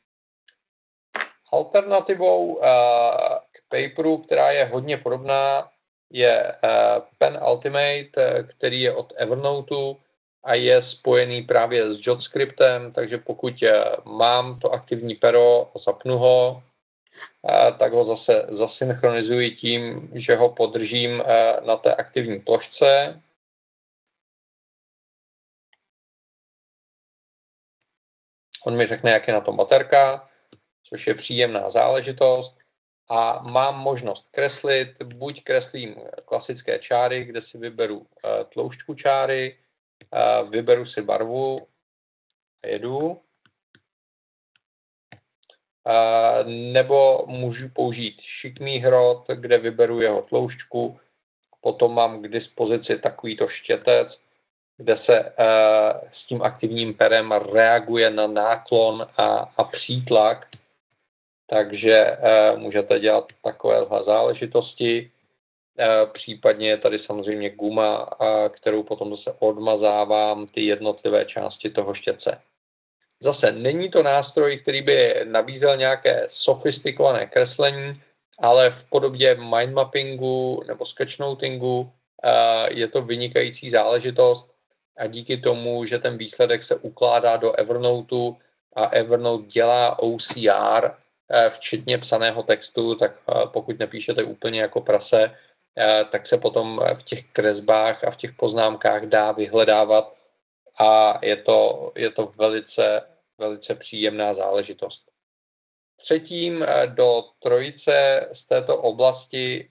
Alternativou 1.52 2.60
k 3.52 3.58
paperu, 3.68 4.18
která 4.18 4.50
je 4.50 4.64
hodně 4.64 4.96
podobná, 4.96 5.70
je 6.10 6.54
Pen 7.18 7.40
Ultimate, 7.48 8.48
který 8.56 8.82
je 8.82 8.94
od 8.94 9.12
Evernote 9.16 10.00
a 10.44 10.54
je 10.54 10.82
spojený 10.82 11.42
právě 11.42 11.94
s 11.94 12.06
JotScriptem, 12.06 12.92
takže 12.92 13.18
pokud 13.18 13.54
mám 14.04 14.60
to 14.60 14.70
aktivní 14.70 15.14
pero 15.14 15.70
zapnu 15.84 16.18
ho, 16.18 16.62
tak 17.78 17.92
ho 17.92 18.04
zase 18.04 18.46
zasynchronizuji 18.50 19.50
tím, 19.50 20.10
že 20.14 20.36
ho 20.36 20.54
podržím 20.54 21.20
eh, 21.20 21.60
na 21.66 21.76
té 21.76 21.94
aktivní 21.94 22.40
plošce. 22.40 23.22
On 28.64 28.76
mi 28.76 28.86
řekne, 28.86 29.10
jak 29.10 29.28
je 29.28 29.34
na 29.34 29.40
tom 29.40 29.56
baterka, 29.56 30.28
což 30.88 31.06
je 31.06 31.14
příjemná 31.14 31.70
záležitost. 31.70 32.58
A 33.08 33.42
mám 33.42 33.78
možnost 33.78 34.28
kreslit, 34.30 35.02
buď 35.02 35.44
kreslím 35.44 35.94
klasické 36.24 36.78
čáry, 36.78 37.24
kde 37.24 37.42
si 37.42 37.58
vyberu 37.58 38.06
tloušťku 38.48 38.94
čáry, 38.94 39.58
vyberu 40.50 40.86
si 40.86 41.02
barvu 41.02 41.68
a 42.64 42.66
jedu. 42.66 43.20
Nebo 46.46 47.24
můžu 47.26 47.68
použít 47.68 48.20
šikmý 48.20 48.78
hrot, 48.78 49.24
kde 49.34 49.58
vyberu 49.58 50.00
jeho 50.00 50.22
tloušťku. 50.22 50.98
Potom 51.60 51.94
mám 51.94 52.22
k 52.22 52.28
dispozici 52.28 52.98
takovýto 52.98 53.48
štětec, 53.48 54.18
kde 54.76 54.96
se 54.96 55.32
s 56.12 56.26
tím 56.26 56.42
aktivním 56.42 56.94
perem 56.94 57.32
reaguje 57.32 58.10
na 58.10 58.26
náklon 58.26 59.06
a, 59.16 59.52
a 59.56 59.64
přítlak. 59.64 60.46
takže 61.52 62.16
můžete 62.56 62.98
dělat 62.98 63.24
takovéhle 63.42 64.04
záležitosti. 64.04 65.10
Případně 66.12 66.68
je 66.68 66.76
tady 66.76 66.98
samozřejmě 66.98 67.50
guma, 67.50 68.10
kterou 68.48 68.82
potom 68.82 69.16
zase 69.16 69.36
odmazávám 69.38 70.46
ty 70.46 70.60
jednotlivé 70.60 71.24
části 71.24 71.70
toho 71.70 71.94
štětce. 71.94 72.40
Zase 73.22 73.52
není 73.52 73.90
to 73.90 74.02
nástroj, 74.02 74.58
který 74.58 74.82
by 74.82 75.20
nabízel 75.24 75.76
nějaké 75.76 76.28
sofistikované 76.30 77.26
kreslení, 77.26 78.02
ale 78.38 78.70
v 78.70 78.90
podobě 78.90 79.34
mindmappingu 79.34 80.62
nebo 80.66 80.86
sketchnotingu 80.86 81.92
je 82.68 82.88
to 82.88 83.02
vynikající 83.02 83.70
záležitost. 83.70 84.52
A 84.98 85.06
díky 85.06 85.36
tomu, 85.36 85.84
že 85.84 85.98
ten 85.98 86.18
výsledek 86.18 86.64
se 86.64 86.74
ukládá 86.74 87.36
do 87.36 87.52
Evernote 87.52 88.16
a 88.76 88.84
Evernote 88.86 89.46
dělá 89.46 89.98
OCR, 89.98 90.90
včetně 91.50 91.98
psaného 91.98 92.42
textu, 92.42 92.94
tak 92.94 93.12
pokud 93.52 93.78
nepíšete 93.78 94.22
úplně 94.22 94.60
jako 94.60 94.80
prase, 94.80 95.30
tak 96.10 96.26
se 96.26 96.38
potom 96.38 96.80
v 96.98 97.02
těch 97.02 97.24
kresbách 97.32 98.04
a 98.04 98.10
v 98.10 98.16
těch 98.16 98.32
poznámkách 98.32 99.02
dá 99.02 99.32
vyhledávat. 99.32 100.12
A 100.78 101.18
je 101.22 101.36
to, 101.36 101.92
je 101.96 102.10
to 102.10 102.32
velice, 102.36 103.02
velice 103.42 103.74
příjemná 103.74 104.34
záležitost. 104.34 105.02
Třetím 106.02 106.62
eh, 106.62 106.86
do 106.86 107.24
trojice 107.42 108.28
z 108.34 108.46
této 108.46 108.76
oblasti 108.76 109.70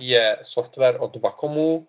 je 0.00 0.38
software 0.44 0.96
od 1.00 1.16
Vacomu, 1.16 1.88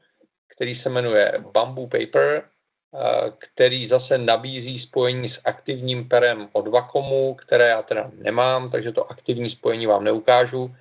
který 0.55 0.81
se 0.81 0.89
jmenuje 0.89 1.43
Bamboo 1.51 1.87
Paper, 1.87 2.43
eh, 2.43 3.31
který 3.37 3.87
zase 3.87 4.17
nabízí 4.17 4.79
spojení 4.79 5.29
s 5.29 5.39
aktivním 5.45 6.09
perem 6.09 6.49
od 6.53 6.67
Vacomu, 6.67 7.35
které 7.35 7.67
já 7.67 7.81
teda 7.81 8.11
nemám, 8.13 8.71
takže 8.71 8.91
to 8.91 9.11
aktivní 9.11 9.49
spojení 9.49 9.87
vám 9.87 10.03
neukážu, 10.03 10.75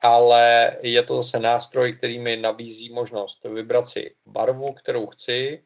ale 0.00 0.76
je 0.80 1.02
to 1.02 1.22
zase 1.22 1.38
nástroj, 1.38 1.92
který 1.92 2.18
mi 2.18 2.36
nabízí 2.36 2.92
možnost 2.92 3.44
vybrat 3.44 3.88
si 3.90 4.14
barvu, 4.26 4.72
kterou 4.72 5.06
chci. 5.06 5.62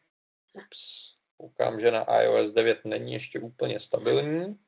Koukám, 1.36 1.80
že 1.80 1.90
na 1.90 2.22
iOS 2.22 2.54
9 2.54 2.84
není 2.84 3.12
ještě 3.12 3.40
úplně 3.40 3.80
stabilní. 3.80 4.58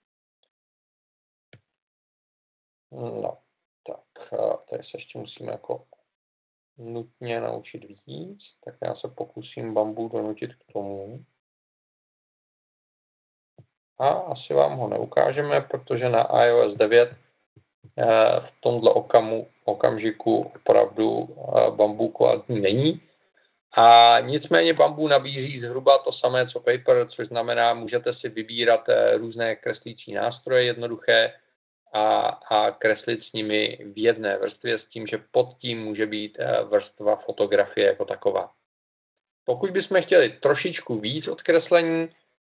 No, 2.92 3.38
tak 3.86 4.30
tady 4.70 4.82
se 4.82 4.90
ještě 4.94 5.18
musíme 5.18 5.52
jako 5.52 5.86
nutně 6.78 7.40
naučit 7.40 7.84
víc, 8.06 8.38
tak 8.64 8.74
já 8.82 8.94
se 8.94 9.08
pokusím 9.08 9.74
bambu 9.74 10.08
donutit 10.08 10.54
k 10.54 10.72
tomu. 10.72 11.24
A 13.98 14.08
asi 14.08 14.54
vám 14.54 14.76
ho 14.78 14.88
neukážeme, 14.88 15.60
protože 15.60 16.08
na 16.08 16.44
iOS 16.44 16.76
9 16.76 17.10
eh, 17.98 18.04
v 18.40 18.60
tomhle 18.60 18.92
okamu, 18.92 19.48
okamžiku 19.64 20.40
opravdu 20.40 21.28
eh, 21.28 21.70
bambu 21.70 22.08
kvalitní 22.08 22.60
není. 22.60 23.00
A 23.76 24.20
nicméně 24.20 24.72
bambu 24.72 25.08
nabízí 25.08 25.60
zhruba 25.60 25.98
to 25.98 26.12
samé, 26.12 26.48
co 26.48 26.60
paper, 26.60 27.06
což 27.08 27.28
znamená, 27.28 27.74
můžete 27.74 28.14
si 28.14 28.28
vybírat 28.28 28.88
eh, 28.88 29.16
různé 29.16 29.56
kreslící 29.56 30.12
nástroje 30.12 30.64
jednoduché 30.64 31.32
a, 31.92 32.18
a 32.28 32.70
kreslit 32.70 33.22
s 33.22 33.32
nimi 33.32 33.78
v 33.94 33.98
jedné 33.98 34.38
vrstvě 34.38 34.78
s 34.78 34.84
tím, 34.84 35.06
že 35.06 35.22
pod 35.30 35.58
tím 35.58 35.82
může 35.82 36.06
být 36.06 36.36
eh, 36.38 36.62
vrstva 36.64 37.16
fotografie 37.16 37.86
jako 37.86 38.04
taková. 38.04 38.50
Pokud 39.44 39.70
bychom 39.70 40.02
chtěli 40.02 40.28
trošičku 40.28 41.00
víc 41.00 41.28
odkreslení, 41.28 42.08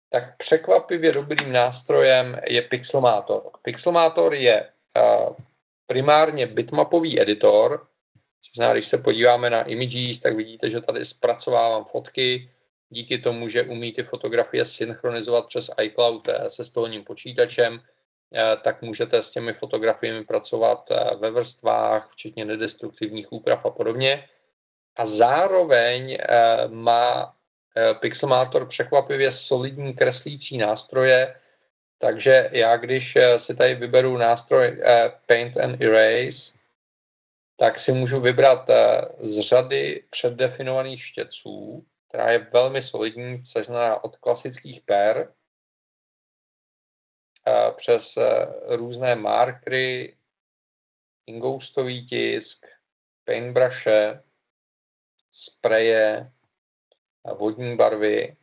tak 0.10 0.38
překvapivě 0.38 1.12
dobrým 1.12 1.52
nástrojem 1.52 2.40
je 2.48 2.62
Pixelmator. 2.62 3.42
Pixelmator 3.62 4.34
je 4.34 4.70
uh, 4.98 5.36
primárně 5.88 6.48
bitmapový 6.48 7.22
editor, 7.22 7.88
znamená, 8.55 8.73
když 8.73 8.89
se 8.89 8.97
podíváme 8.97 9.49
na 9.49 9.63
images, 9.63 10.21
tak 10.21 10.36
vidíte, 10.36 10.69
že 10.69 10.81
tady 10.81 11.05
zpracovávám 11.05 11.86
fotky, 11.86 12.49
díky 12.89 13.17
tomu, 13.17 13.49
že 13.49 13.63
umí 13.63 13.93
ty 13.93 14.03
fotografie 14.03 14.65
synchronizovat 14.65 15.47
přes 15.47 15.65
iCloud 15.81 16.27
eh, 16.27 16.49
se 16.55 16.65
stolním 16.65 17.03
počítačem, 17.03 17.81
eh, 18.33 18.57
tak 18.63 18.81
můžete 18.81 19.23
s 19.23 19.31
těmi 19.31 19.53
fotografiemi 19.53 20.25
pracovat 20.25 20.83
eh, 20.91 21.15
ve 21.15 21.31
vrstvách, 21.31 22.10
včetně 22.12 22.45
nedestruktivních 22.45 23.33
úprav 23.33 23.65
a 23.65 23.69
podobně. 23.69 24.27
A 24.95 25.07
zároveň 25.07 26.17
má 26.67 27.33
Pixelmator 27.99 28.69
překvapivě 28.69 29.38
solidní 29.45 29.93
kreslící 29.93 30.57
nástroje, 30.57 31.36
takže 31.99 32.49
já 32.51 32.77
když 32.77 33.13
si 33.45 33.55
tady 33.55 33.75
vyberu 33.75 34.17
nástroj 34.17 34.81
Paint 35.27 35.57
and 35.57 35.81
Erase, 35.81 36.57
tak 37.60 37.80
si 37.80 37.91
můžu 37.91 38.22
vybrat 38.22 38.70
eh, 38.70 39.02
z 39.20 39.50
řady 39.50 40.04
předdefinovaných 40.10 41.06
štětců, 41.06 41.86
která 42.10 42.32
je 42.32 42.39
velmi 42.39 42.84
solidní, 42.84 43.43
znamená 43.65 44.04
od 44.04 44.17
klasických 44.17 44.82
per 44.82 45.34
eh, 47.48 47.72
přes 47.78 48.02
eh, 48.17 48.76
různé 48.76 49.15
markery, 49.15 50.17
ingoustový 51.28 52.08
tisk, 52.08 52.65
paintbrushe, 53.26 54.24
spreje, 55.34 56.32
vodní 57.38 57.76
barvy, 57.76 58.36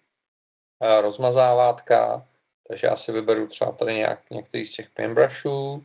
rozmazávátka, 1.00 2.28
takže 2.68 2.86
já 2.86 2.96
si 2.96 3.12
vyberu 3.12 3.48
třeba 3.48 3.72
tady 3.72 3.94
nějak, 3.94 4.30
některý 4.30 4.66
z 4.66 4.72
těch 4.72 4.90
paintbrushů, 4.90 5.84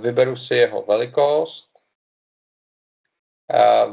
vyberu 0.00 0.36
si 0.36 0.54
jeho 0.54 0.82
velikost, 0.82 1.71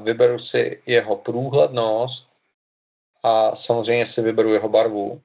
vyberu 0.04 0.40
si 0.40 0.84
jeho 0.86 1.16
průhlednost 1.16 2.30
a 3.24 3.56
samozřejmě 3.56 4.14
si 4.14 4.22
vyberu 4.22 4.54
jeho 4.54 4.70
barvu. 4.70 5.22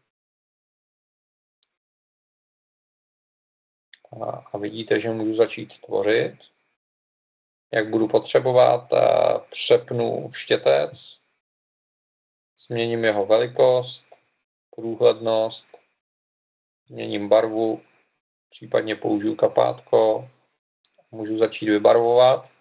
A 4.52 4.58
vidíte, 4.58 5.00
že 5.00 5.10
můžu 5.10 5.36
začít 5.36 5.72
tvořit. 5.86 6.38
Jak 7.72 7.90
budu 7.90 8.08
potřebovat, 8.08 8.88
přepnu 9.50 10.32
štětec, 10.34 10.90
změním 12.66 13.04
jeho 13.04 13.26
velikost, 13.26 14.04
průhlednost, 14.76 15.64
změním 16.86 17.28
barvu, 17.28 17.82
případně 18.50 18.96
použiju 18.96 19.36
kapátko, 19.36 20.30
můžu 21.10 21.38
začít 21.38 21.66
vybarvovat 21.66 22.53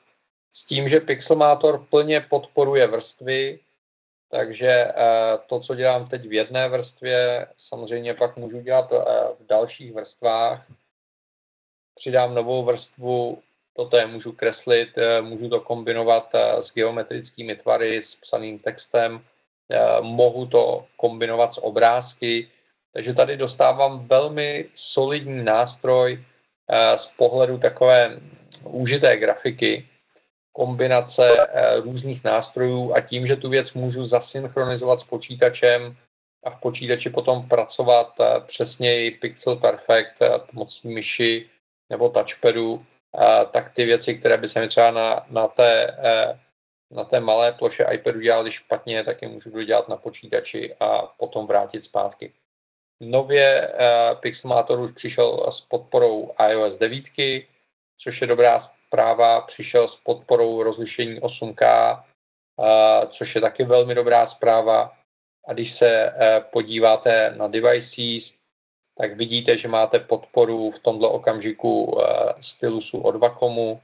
s 0.53 0.65
tím, 0.67 0.89
že 0.89 0.99
Pixelmator 0.99 1.85
plně 1.89 2.21
podporuje 2.29 2.87
vrstvy, 2.87 3.59
takže 4.33 4.69
eh, 4.69 4.93
to, 5.47 5.59
co 5.59 5.75
dělám 5.75 6.09
teď 6.09 6.25
v 6.25 6.33
jedné 6.33 6.69
vrstvě, 6.69 7.47
samozřejmě 7.69 8.13
pak 8.13 8.37
můžu 8.37 8.61
dělat 8.61 8.91
eh, 8.91 9.03
v 9.39 9.47
dalších 9.49 9.93
vrstvách. 9.93 10.65
Přidám 11.95 12.35
novou 12.35 12.65
vrstvu, 12.65 13.41
toto 13.75 13.99
je 13.99 14.05
můžu 14.05 14.31
kreslit, 14.31 14.97
eh, 14.97 15.21
můžu 15.21 15.49
to 15.49 15.59
kombinovat 15.59 16.29
s 16.35 16.73
geometrickými 16.73 17.55
tvary, 17.55 18.03
s 18.09 18.15
psaným 18.15 18.59
textem, 18.59 19.21
mohu 20.01 20.45
to 20.45 20.85
kombinovat 20.97 21.53
s 21.53 21.57
obrázky, 21.57 22.49
takže 22.93 23.13
tady 23.13 23.37
dostávám 23.37 24.07
velmi 24.07 24.69
solidní 24.75 25.43
nástroj 25.43 26.23
z 26.97 27.17
pohledu 27.17 27.57
takové 27.57 28.19
užité 28.63 29.17
grafiky, 29.17 29.87
kombinace 30.53 31.27
eh, 31.39 31.79
různých 31.79 32.23
nástrojů 32.23 32.93
a 32.95 33.01
tím, 33.01 33.27
že 33.27 33.35
tu 33.35 33.49
věc 33.49 33.73
můžu 33.73 34.05
zasynchronizovat 34.05 34.99
s 34.99 35.03
počítačem 35.03 35.97
a 36.43 36.49
v 36.49 36.59
počítači 36.59 37.09
potom 37.09 37.49
pracovat 37.49 38.13
eh, 38.19 38.39
přesněji 38.47 39.11
pixel 39.11 39.55
perfect 39.55 40.21
eh, 40.21 40.29
pomocí 40.51 40.87
myši 40.87 41.49
nebo 41.89 42.09
touchpadu, 42.09 42.85
tak 43.51 43.73
ty 43.75 43.85
věci, 43.85 44.15
které 44.15 44.37
by 44.37 44.49
se 44.49 44.59
mi 44.59 44.67
třeba 44.67 44.91
na, 44.91 45.25
na, 45.29 45.47
té, 45.47 45.97
na 46.91 47.03
té 47.03 47.19
malé 47.19 47.51
ploše 47.51 47.85
iPadu 47.91 48.19
dělaly 48.19 48.51
špatně, 48.51 49.03
tak 49.03 49.21
je 49.21 49.27
můžu 49.27 49.49
dodělat 49.49 49.89
na 49.89 49.97
počítači 49.97 50.75
a 50.79 51.01
potom 51.01 51.47
vrátit 51.47 51.85
zpátky. 51.85 52.33
Nově 53.01 53.73
Pixelmator 54.19 54.79
už 54.79 54.91
přišel 54.91 55.51
s 55.51 55.61
podporou 55.61 56.33
iOS 56.49 56.79
9, 56.79 57.03
což 57.99 58.21
je 58.21 58.27
dobrá 58.27 58.72
zpráva, 58.93 59.41
přišel 59.41 59.87
s 59.87 59.95
podporou 60.03 60.63
rozlišení 60.63 61.21
8K, 61.21 61.63
což 63.17 63.35
je 63.35 63.41
taky 63.41 63.63
velmi 63.63 63.95
dobrá 63.95 64.27
zpráva. 64.27 64.93
A 65.47 65.53
když 65.53 65.77
se 65.77 65.89
e, 65.89 66.41
podíváte 66.51 67.33
na 67.37 67.47
devices, 67.47 68.31
tak 68.97 69.17
vidíte, 69.17 69.57
že 69.57 69.67
máte 69.67 69.99
podporu 69.99 70.71
v 70.71 70.79
tomto 70.79 71.11
okamžiku 71.11 71.97
e, 71.97 72.03
stylusu 72.41 73.01
od 73.01 73.15
Vacomu 73.15 73.81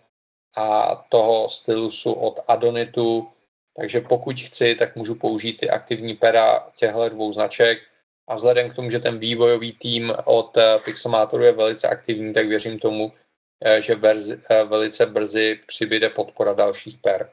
a 0.56 0.96
toho 1.10 1.50
stylusu 1.50 2.14
od 2.14 2.40
Adonitu. 2.48 3.28
Takže 3.78 4.02
pokud 4.02 4.36
chci, 4.40 4.76
tak 4.76 4.96
můžu 4.96 5.16
použít 5.16 5.58
ty 5.58 5.70
aktivní 5.70 6.14
pera 6.14 6.70
těchto 6.78 7.10
dvou 7.10 7.34
značek. 7.34 7.80
A 8.28 8.36
vzhledem 8.36 8.70
k 8.70 8.76
tomu, 8.76 8.92
že 8.92 9.00
ten 9.00 9.20
vývojový 9.20 9.74
tým 9.74 10.14
od 10.26 10.58
Pixelmatoru 10.86 11.44
je 11.44 11.52
velice 11.52 11.88
aktivní, 11.88 12.34
tak 12.34 12.48
věřím 12.48 12.80
tomu, 12.80 13.12
že 13.86 13.96
berzi, 13.96 14.42
velice 14.66 15.06
brzy 15.06 15.60
přibyde 15.68 16.10
podpora 16.10 16.54
dalších 16.54 16.98
per. 16.98 17.30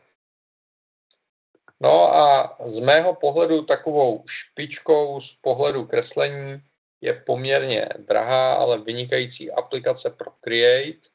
No 1.80 2.14
a 2.14 2.56
z 2.66 2.80
mého 2.80 3.14
pohledu 3.14 3.62
takovou 3.62 4.24
špičkou 4.28 5.20
z 5.20 5.34
pohledu 5.40 5.86
kreslení 5.86 6.60
je 7.00 7.22
poměrně 7.26 7.88
drahá, 7.98 8.54
ale 8.54 8.80
vynikající 8.80 9.50
aplikace 9.52 10.10
Procreate, 10.10 11.08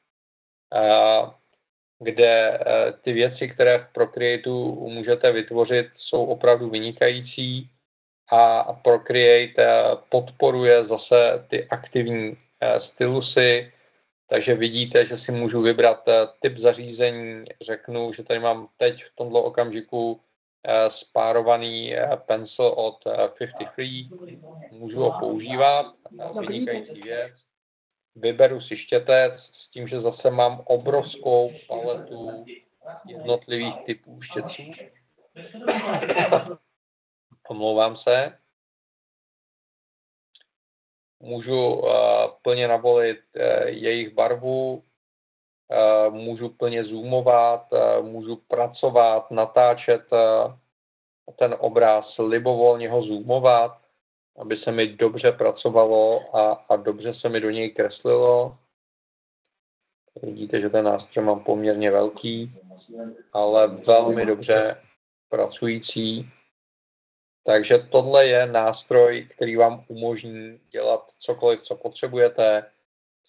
kde 1.98 2.60
ty 3.02 3.12
věci, 3.12 3.48
které 3.48 3.78
v 3.78 3.92
Procreateu 3.92 4.88
můžete 4.88 5.32
vytvořit, 5.32 5.86
jsou 5.96 6.24
opravdu 6.24 6.70
vynikající 6.70 7.70
a 8.30 8.72
Procreate 8.72 9.66
podporuje 10.08 10.84
zase 10.84 11.46
ty 11.50 11.68
aktivní 11.68 12.36
stylusy, 12.78 13.71
takže 14.32 14.54
vidíte, 14.54 15.06
že 15.06 15.18
si 15.18 15.32
můžu 15.32 15.62
vybrat 15.62 16.04
typ 16.40 16.58
zařízení, 16.58 17.44
řeknu, 17.66 18.12
že 18.12 18.22
tady 18.22 18.40
mám 18.40 18.68
teď 18.78 19.04
v 19.04 19.16
tomto 19.16 19.42
okamžiku 19.42 20.20
Eh, 20.68 20.90
spárovaný 20.90 21.94
eh, 21.94 22.16
pencil 22.26 22.64
od 22.64 23.04
53, 23.36 24.08
eh, 24.28 24.36
můžu 24.70 25.00
ho 25.00 25.20
používat, 25.20 25.94
vynikající 26.40 27.02
věc. 27.02 27.32
Vyberu 28.16 28.60
si 28.60 28.76
štětec 28.76 29.32
s 29.52 29.70
tím, 29.70 29.88
že 29.88 30.00
zase 30.00 30.30
mám 30.30 30.62
obrovskou 30.64 31.52
paletu 31.68 32.44
jednotlivých 33.06 33.74
typů 33.86 34.22
štětců. 34.22 34.62
Omlouvám 37.48 37.96
se. 37.96 38.38
Můžu 41.22 41.82
plně 42.42 42.68
navolit 42.68 43.18
jejich 43.66 44.14
barvu, 44.14 44.82
Eh, 45.72 46.10
můžu 46.10 46.48
plně 46.48 46.84
zoomovat, 46.84 47.66
eh, 47.72 48.02
můžu 48.02 48.36
pracovat, 48.36 49.30
natáčet 49.30 50.02
eh, 50.12 50.56
ten 51.38 51.56
obraz, 51.58 52.18
libovolně 52.18 52.90
ho 52.90 53.02
zoomovat, 53.02 53.78
aby 54.38 54.56
se 54.56 54.72
mi 54.72 54.86
dobře 54.86 55.32
pracovalo 55.32 56.36
a, 56.36 56.52
a 56.52 56.76
dobře 56.76 57.14
se 57.14 57.28
mi 57.28 57.40
do 57.40 57.50
něj 57.50 57.70
kreslilo. 57.70 58.56
Vidíte, 60.22 60.60
že 60.60 60.70
ten 60.70 60.84
nástroj 60.84 61.24
mám 61.24 61.44
poměrně 61.44 61.90
velký, 61.90 62.52
ale 63.32 63.66
velmi 63.66 64.26
dobře 64.26 64.82
pracující. 65.28 66.30
Takže 67.44 67.78
tohle 67.78 68.26
je 68.26 68.46
nástroj, 68.46 69.28
který 69.34 69.56
vám 69.56 69.84
umožní 69.88 70.60
dělat 70.70 71.04
cokoliv, 71.20 71.62
co 71.62 71.76
potřebujete, 71.76 72.64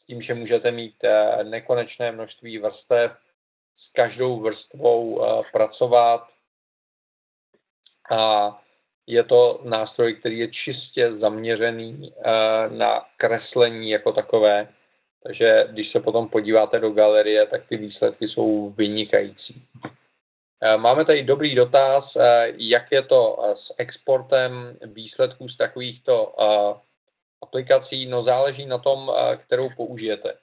s 0.04 0.06
tím, 0.06 0.22
že 0.22 0.34
můžete 0.34 0.72
mít 0.72 0.96
eh, 1.04 1.44
nekonečné 1.44 2.12
množství 2.12 2.58
vrstev, 2.58 3.12
s 3.78 3.92
každou 3.92 4.40
vrstvou 4.40 5.24
eh, 5.24 5.44
pracovat. 5.52 6.28
A 8.12 8.62
je 9.08 9.24
to 9.24 9.62
nástroj, 9.64 10.14
který 10.14 10.40
je 10.40 10.52
čistě 10.52 11.12
zaměřený 11.12 12.14
eh, 12.18 12.24
na 12.70 13.06
kreslení 13.18 13.90
jako 13.90 14.12
takové. 14.12 14.68
Takže 15.24 15.68
když 15.72 15.92
se 15.92 16.00
potom 16.00 16.30
podíváte 16.30 16.80
do 16.80 16.92
galerie, 16.92 17.48
tak 17.48 17.68
ty 17.68 17.78
výsledky 17.78 18.28
jsou 18.28 18.70
vynikající. 18.70 19.64
Máme 20.78 21.06
tady 21.06 21.24
dobrý 21.24 21.56
dotaz, 21.56 22.18
jak 22.58 22.92
je 22.92 23.02
to 23.02 23.54
s 23.56 23.74
exportem 23.78 24.78
výsledků 24.82 25.50
z 25.50 25.58
takovýchto 25.58 26.36
aplikací, 27.44 28.06
no 28.06 28.24
záleží 28.24 28.66
na 28.66 28.78
tom, 28.78 29.12
eh, 29.12 29.38
kterou 29.38 29.70
použijete. 29.70 30.34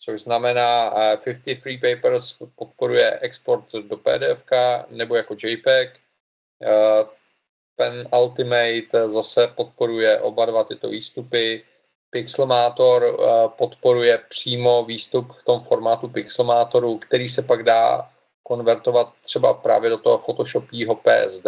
Což 0.00 0.22
znamená, 0.22 0.90
53 1.24 1.80
eh, 1.82 1.96
Papers 1.96 2.24
podporuje 2.56 3.18
export 3.20 3.72
do 3.72 3.96
PDF 3.96 4.44
nebo 4.90 5.16
jako 5.16 5.36
JPEG. 5.42 5.90
Eh, 6.62 7.04
Pen 7.76 8.08
Ultimate 8.12 9.08
zase 9.12 9.52
podporuje 9.56 10.20
oba 10.20 10.46
dva 10.46 10.64
tyto 10.64 10.88
výstupy. 10.88 11.64
Pixelmator 12.10 13.16
podporuje 13.58 14.18
přímo 14.28 14.84
výstup 14.84 15.32
v 15.32 15.44
tom 15.44 15.60
formátu 15.64 16.08
Pixelmatoru, 16.08 16.98
který 16.98 17.30
se 17.30 17.42
pak 17.42 17.62
dá 17.62 18.10
konvertovat 18.50 19.12
třeba 19.24 19.54
právě 19.54 19.90
do 19.90 19.98
toho 19.98 20.18
Photoshopího 20.18 20.94
PSD, 20.94 21.46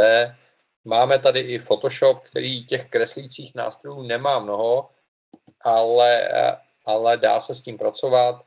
Máme 0.85 1.19
tady 1.19 1.41
i 1.41 1.59
Photoshop, 1.59 2.23
který 2.23 2.67
těch 2.67 2.91
kreslících 2.91 3.55
nástrojů 3.55 4.03
nemá 4.03 4.39
mnoho, 4.39 4.91
ale, 5.61 6.29
ale 6.85 7.17
dá 7.17 7.43
se 7.43 7.55
s 7.55 7.63
tím 7.63 7.79
pracovat. 7.79 8.43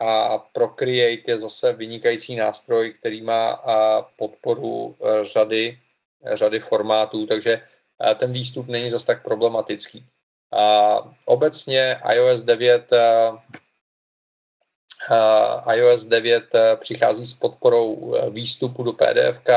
A 0.00 0.38
Procreate 0.38 1.22
je 1.26 1.40
zase 1.40 1.72
vynikající 1.72 2.36
nástroj, 2.36 2.92
který 2.92 3.22
má 3.22 3.62
podporu 4.18 4.96
e, 5.00 5.28
řady, 5.28 5.78
řady 6.34 6.60
formátů, 6.60 7.26
takže 7.26 7.52
e, 7.52 8.14
ten 8.14 8.32
výstup 8.32 8.66
není 8.66 8.90
zase 8.90 9.06
tak 9.06 9.22
problematický. 9.22 10.06
A 10.52 10.96
obecně 11.24 12.00
iOS 12.14 12.44
9 12.44 12.90
iOS 15.74 16.04
9 16.04 16.44
přichází 16.80 17.26
s 17.26 17.34
podporou 17.34 18.14
e, 18.14 18.30
výstupu 18.30 18.82
do 18.82 18.92
PDF, 18.92 19.48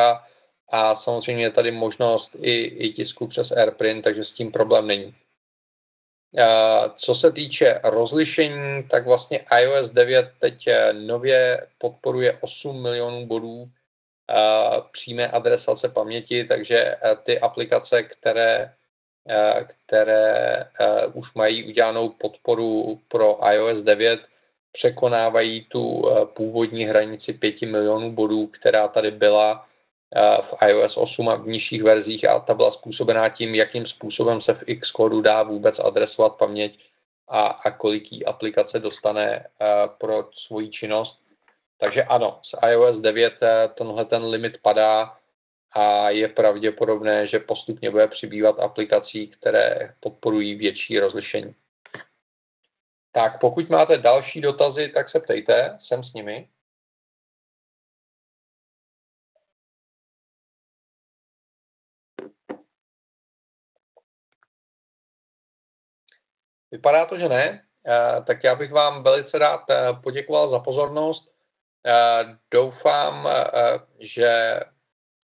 a 0.71 0.95
samozřejmě 0.95 1.43
je 1.43 1.51
tady 1.51 1.71
možnost 1.71 2.29
i, 2.41 2.61
i 2.61 2.93
tisku 2.93 3.27
přes 3.27 3.51
AirPrint, 3.51 4.03
takže 4.03 4.25
s 4.25 4.31
tím 4.31 4.51
problém 4.51 4.87
není. 4.87 5.15
Co 6.97 7.15
se 7.15 7.31
týče 7.31 7.79
rozlišení, 7.83 8.83
tak 8.83 9.05
vlastně 9.05 9.45
iOS 9.61 9.91
9 9.91 10.31
teď 10.39 10.67
eh, 10.67 10.93
nově 10.93 11.67
podporuje 11.77 12.37
8 12.41 12.81
milionů 12.81 13.27
bodů 13.27 13.65
přímé 14.91 15.27
adresace 15.27 15.89
paměti, 15.89 16.43
takže 16.43 16.77
eh, 16.77 17.15
ty 17.23 17.39
aplikace, 17.39 18.03
které, 18.03 18.73
eh, 19.29 19.67
které 19.85 20.65
už 21.13 21.33
mají 21.33 21.67
udělanou 21.67 22.09
podporu 22.09 22.99
pro 23.07 23.39
iOS 23.51 23.83
9, 23.83 24.19
překonávají 24.77 25.65
tu 25.69 26.03
původní 26.33 26.85
hranici 26.85 27.33
5 27.33 27.61
milionů 27.61 28.11
bodů, 28.11 28.47
která 28.47 28.87
tady 28.87 29.11
byla 29.11 29.65
v 30.41 30.67
iOS 30.67 30.97
8 30.97 31.29
a 31.29 31.35
v 31.35 31.47
nižších 31.47 31.83
verzích 31.83 32.29
a 32.29 32.39
ta 32.39 32.53
byla 32.53 32.71
způsobená 32.71 33.29
tím, 33.29 33.55
jakým 33.55 33.85
způsobem 33.87 34.41
se 34.41 34.53
v 34.53 34.79
Xcode 34.79 35.21
dá 35.21 35.43
vůbec 35.43 35.75
adresovat 35.79 36.37
paměť 36.37 36.79
a, 37.27 37.47
a 37.47 37.71
koliký 37.71 38.25
aplikace 38.25 38.79
dostane 38.79 39.45
pro 39.97 40.29
svoji 40.47 40.69
činnost. 40.69 41.19
Takže 41.79 42.03
ano, 42.03 42.39
z 42.43 42.69
iOS 42.69 43.01
9 43.01 43.33
e, 43.43 43.67
tenhle 43.67 44.05
ten 44.05 44.23
limit 44.23 44.57
padá 44.61 45.17
a 45.71 46.09
je 46.09 46.27
pravděpodobné, 46.27 47.27
že 47.27 47.39
postupně 47.39 47.91
bude 47.91 48.07
přibývat 48.07 48.59
aplikací, 48.59 49.27
které 49.27 49.93
podporují 49.99 50.55
větší 50.55 50.99
rozlišení. 50.99 51.55
Tak 53.15 53.39
pokud 53.39 53.69
máte 53.69 53.97
další 53.97 54.41
dotazy, 54.41 54.89
tak 54.93 55.09
se 55.09 55.19
ptejte, 55.19 55.79
jsem 55.81 56.03
s 56.03 56.13
nimi. 56.13 56.49
Vypadá 66.71 67.05
to, 67.05 67.17
že 67.17 67.29
ne. 67.29 67.65
Eh, 67.87 68.21
tak 68.27 68.43
já 68.43 68.55
bych 68.55 68.71
vám 68.71 69.03
velice 69.03 69.39
rád 69.39 69.69
eh, 69.69 69.93
poděkoval 70.03 70.49
za 70.49 70.59
pozornost. 70.59 71.31
Eh, 71.85 72.37
doufám, 72.51 73.29
že 73.99 74.59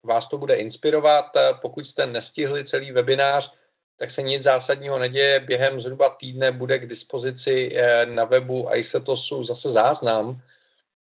vás 0.04 0.28
to 0.28 0.38
bude 0.38 0.54
inspirovat. 0.56 1.26
Pokud 1.62 1.86
jste 1.86 2.06
nestihli 2.06 2.68
celý 2.68 2.92
webinář, 2.92 3.52
tak 3.98 4.10
se 4.10 4.22
nic 4.22 4.42
zásadního 4.42 4.98
neděje. 4.98 5.40
Během 5.40 5.80
zhruba 5.80 6.16
týdne 6.20 6.52
bude 6.52 6.78
k 6.78 6.88
dispozici 6.88 7.76
na 8.04 8.24
webu 8.24 8.68
iSetosu 8.74 9.44
zase 9.44 9.72
záznam, 9.72 10.40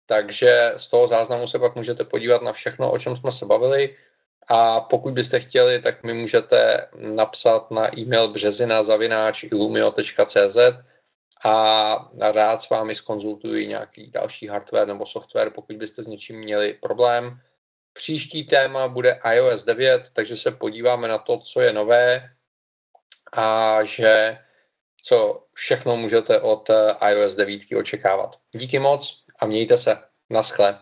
takže 0.08 0.73
z 0.77 0.89
toho 0.89 1.08
záznamu 1.08 1.47
se 1.47 1.60
pak 1.60 1.75
můžete 1.75 2.03
podívat 2.03 2.41
na 2.41 2.53
všechno, 2.53 2.91
o 2.91 2.99
čem 2.99 3.17
jsme 3.17 3.32
se 3.32 3.45
bavili. 3.45 3.95
A 4.47 4.79
pokud 4.79 5.13
byste 5.13 5.39
chtěli, 5.39 5.82
tak 5.82 6.03
mi 6.03 6.13
můžete 6.13 6.88
napsat 6.95 7.71
na 7.71 7.99
e-mail 7.99 8.27
březina 8.27 8.84
zavináč 8.84 9.43
illumio.cz 9.43 10.58
a 11.45 12.10
rád 12.32 12.63
s 12.63 12.69
vámi 12.69 12.95
skonzultuji 12.95 13.67
nějaký 13.67 14.12
další 14.12 14.47
hardware 14.47 14.88
nebo 14.88 15.06
software, 15.06 15.49
pokud 15.49 15.75
byste 15.75 16.03
s 16.03 16.08
něčím 16.08 16.39
měli 16.39 16.73
problém. 16.73 17.39
Příští 17.93 18.45
téma 18.45 18.88
bude 18.88 19.19
iOS 19.34 19.63
9, 19.63 20.03
takže 20.13 20.38
se 20.38 20.51
podíváme 20.51 21.08
na 21.08 21.17
to, 21.17 21.38
co 21.38 21.62
je 21.62 21.73
nové 21.73 22.29
a 23.34 23.78
že 23.84 24.38
co 25.06 25.43
všechno 25.54 25.98
můžete 25.98 26.41
od 26.41 26.69
iOS 27.10 27.36
9 27.36 27.62
očekávat. 27.80 28.36
Díky 28.52 28.80
moc 28.80 29.24
a 29.39 29.46
mějte 29.46 29.78
se. 29.84 29.98
Naschle. 30.30 30.80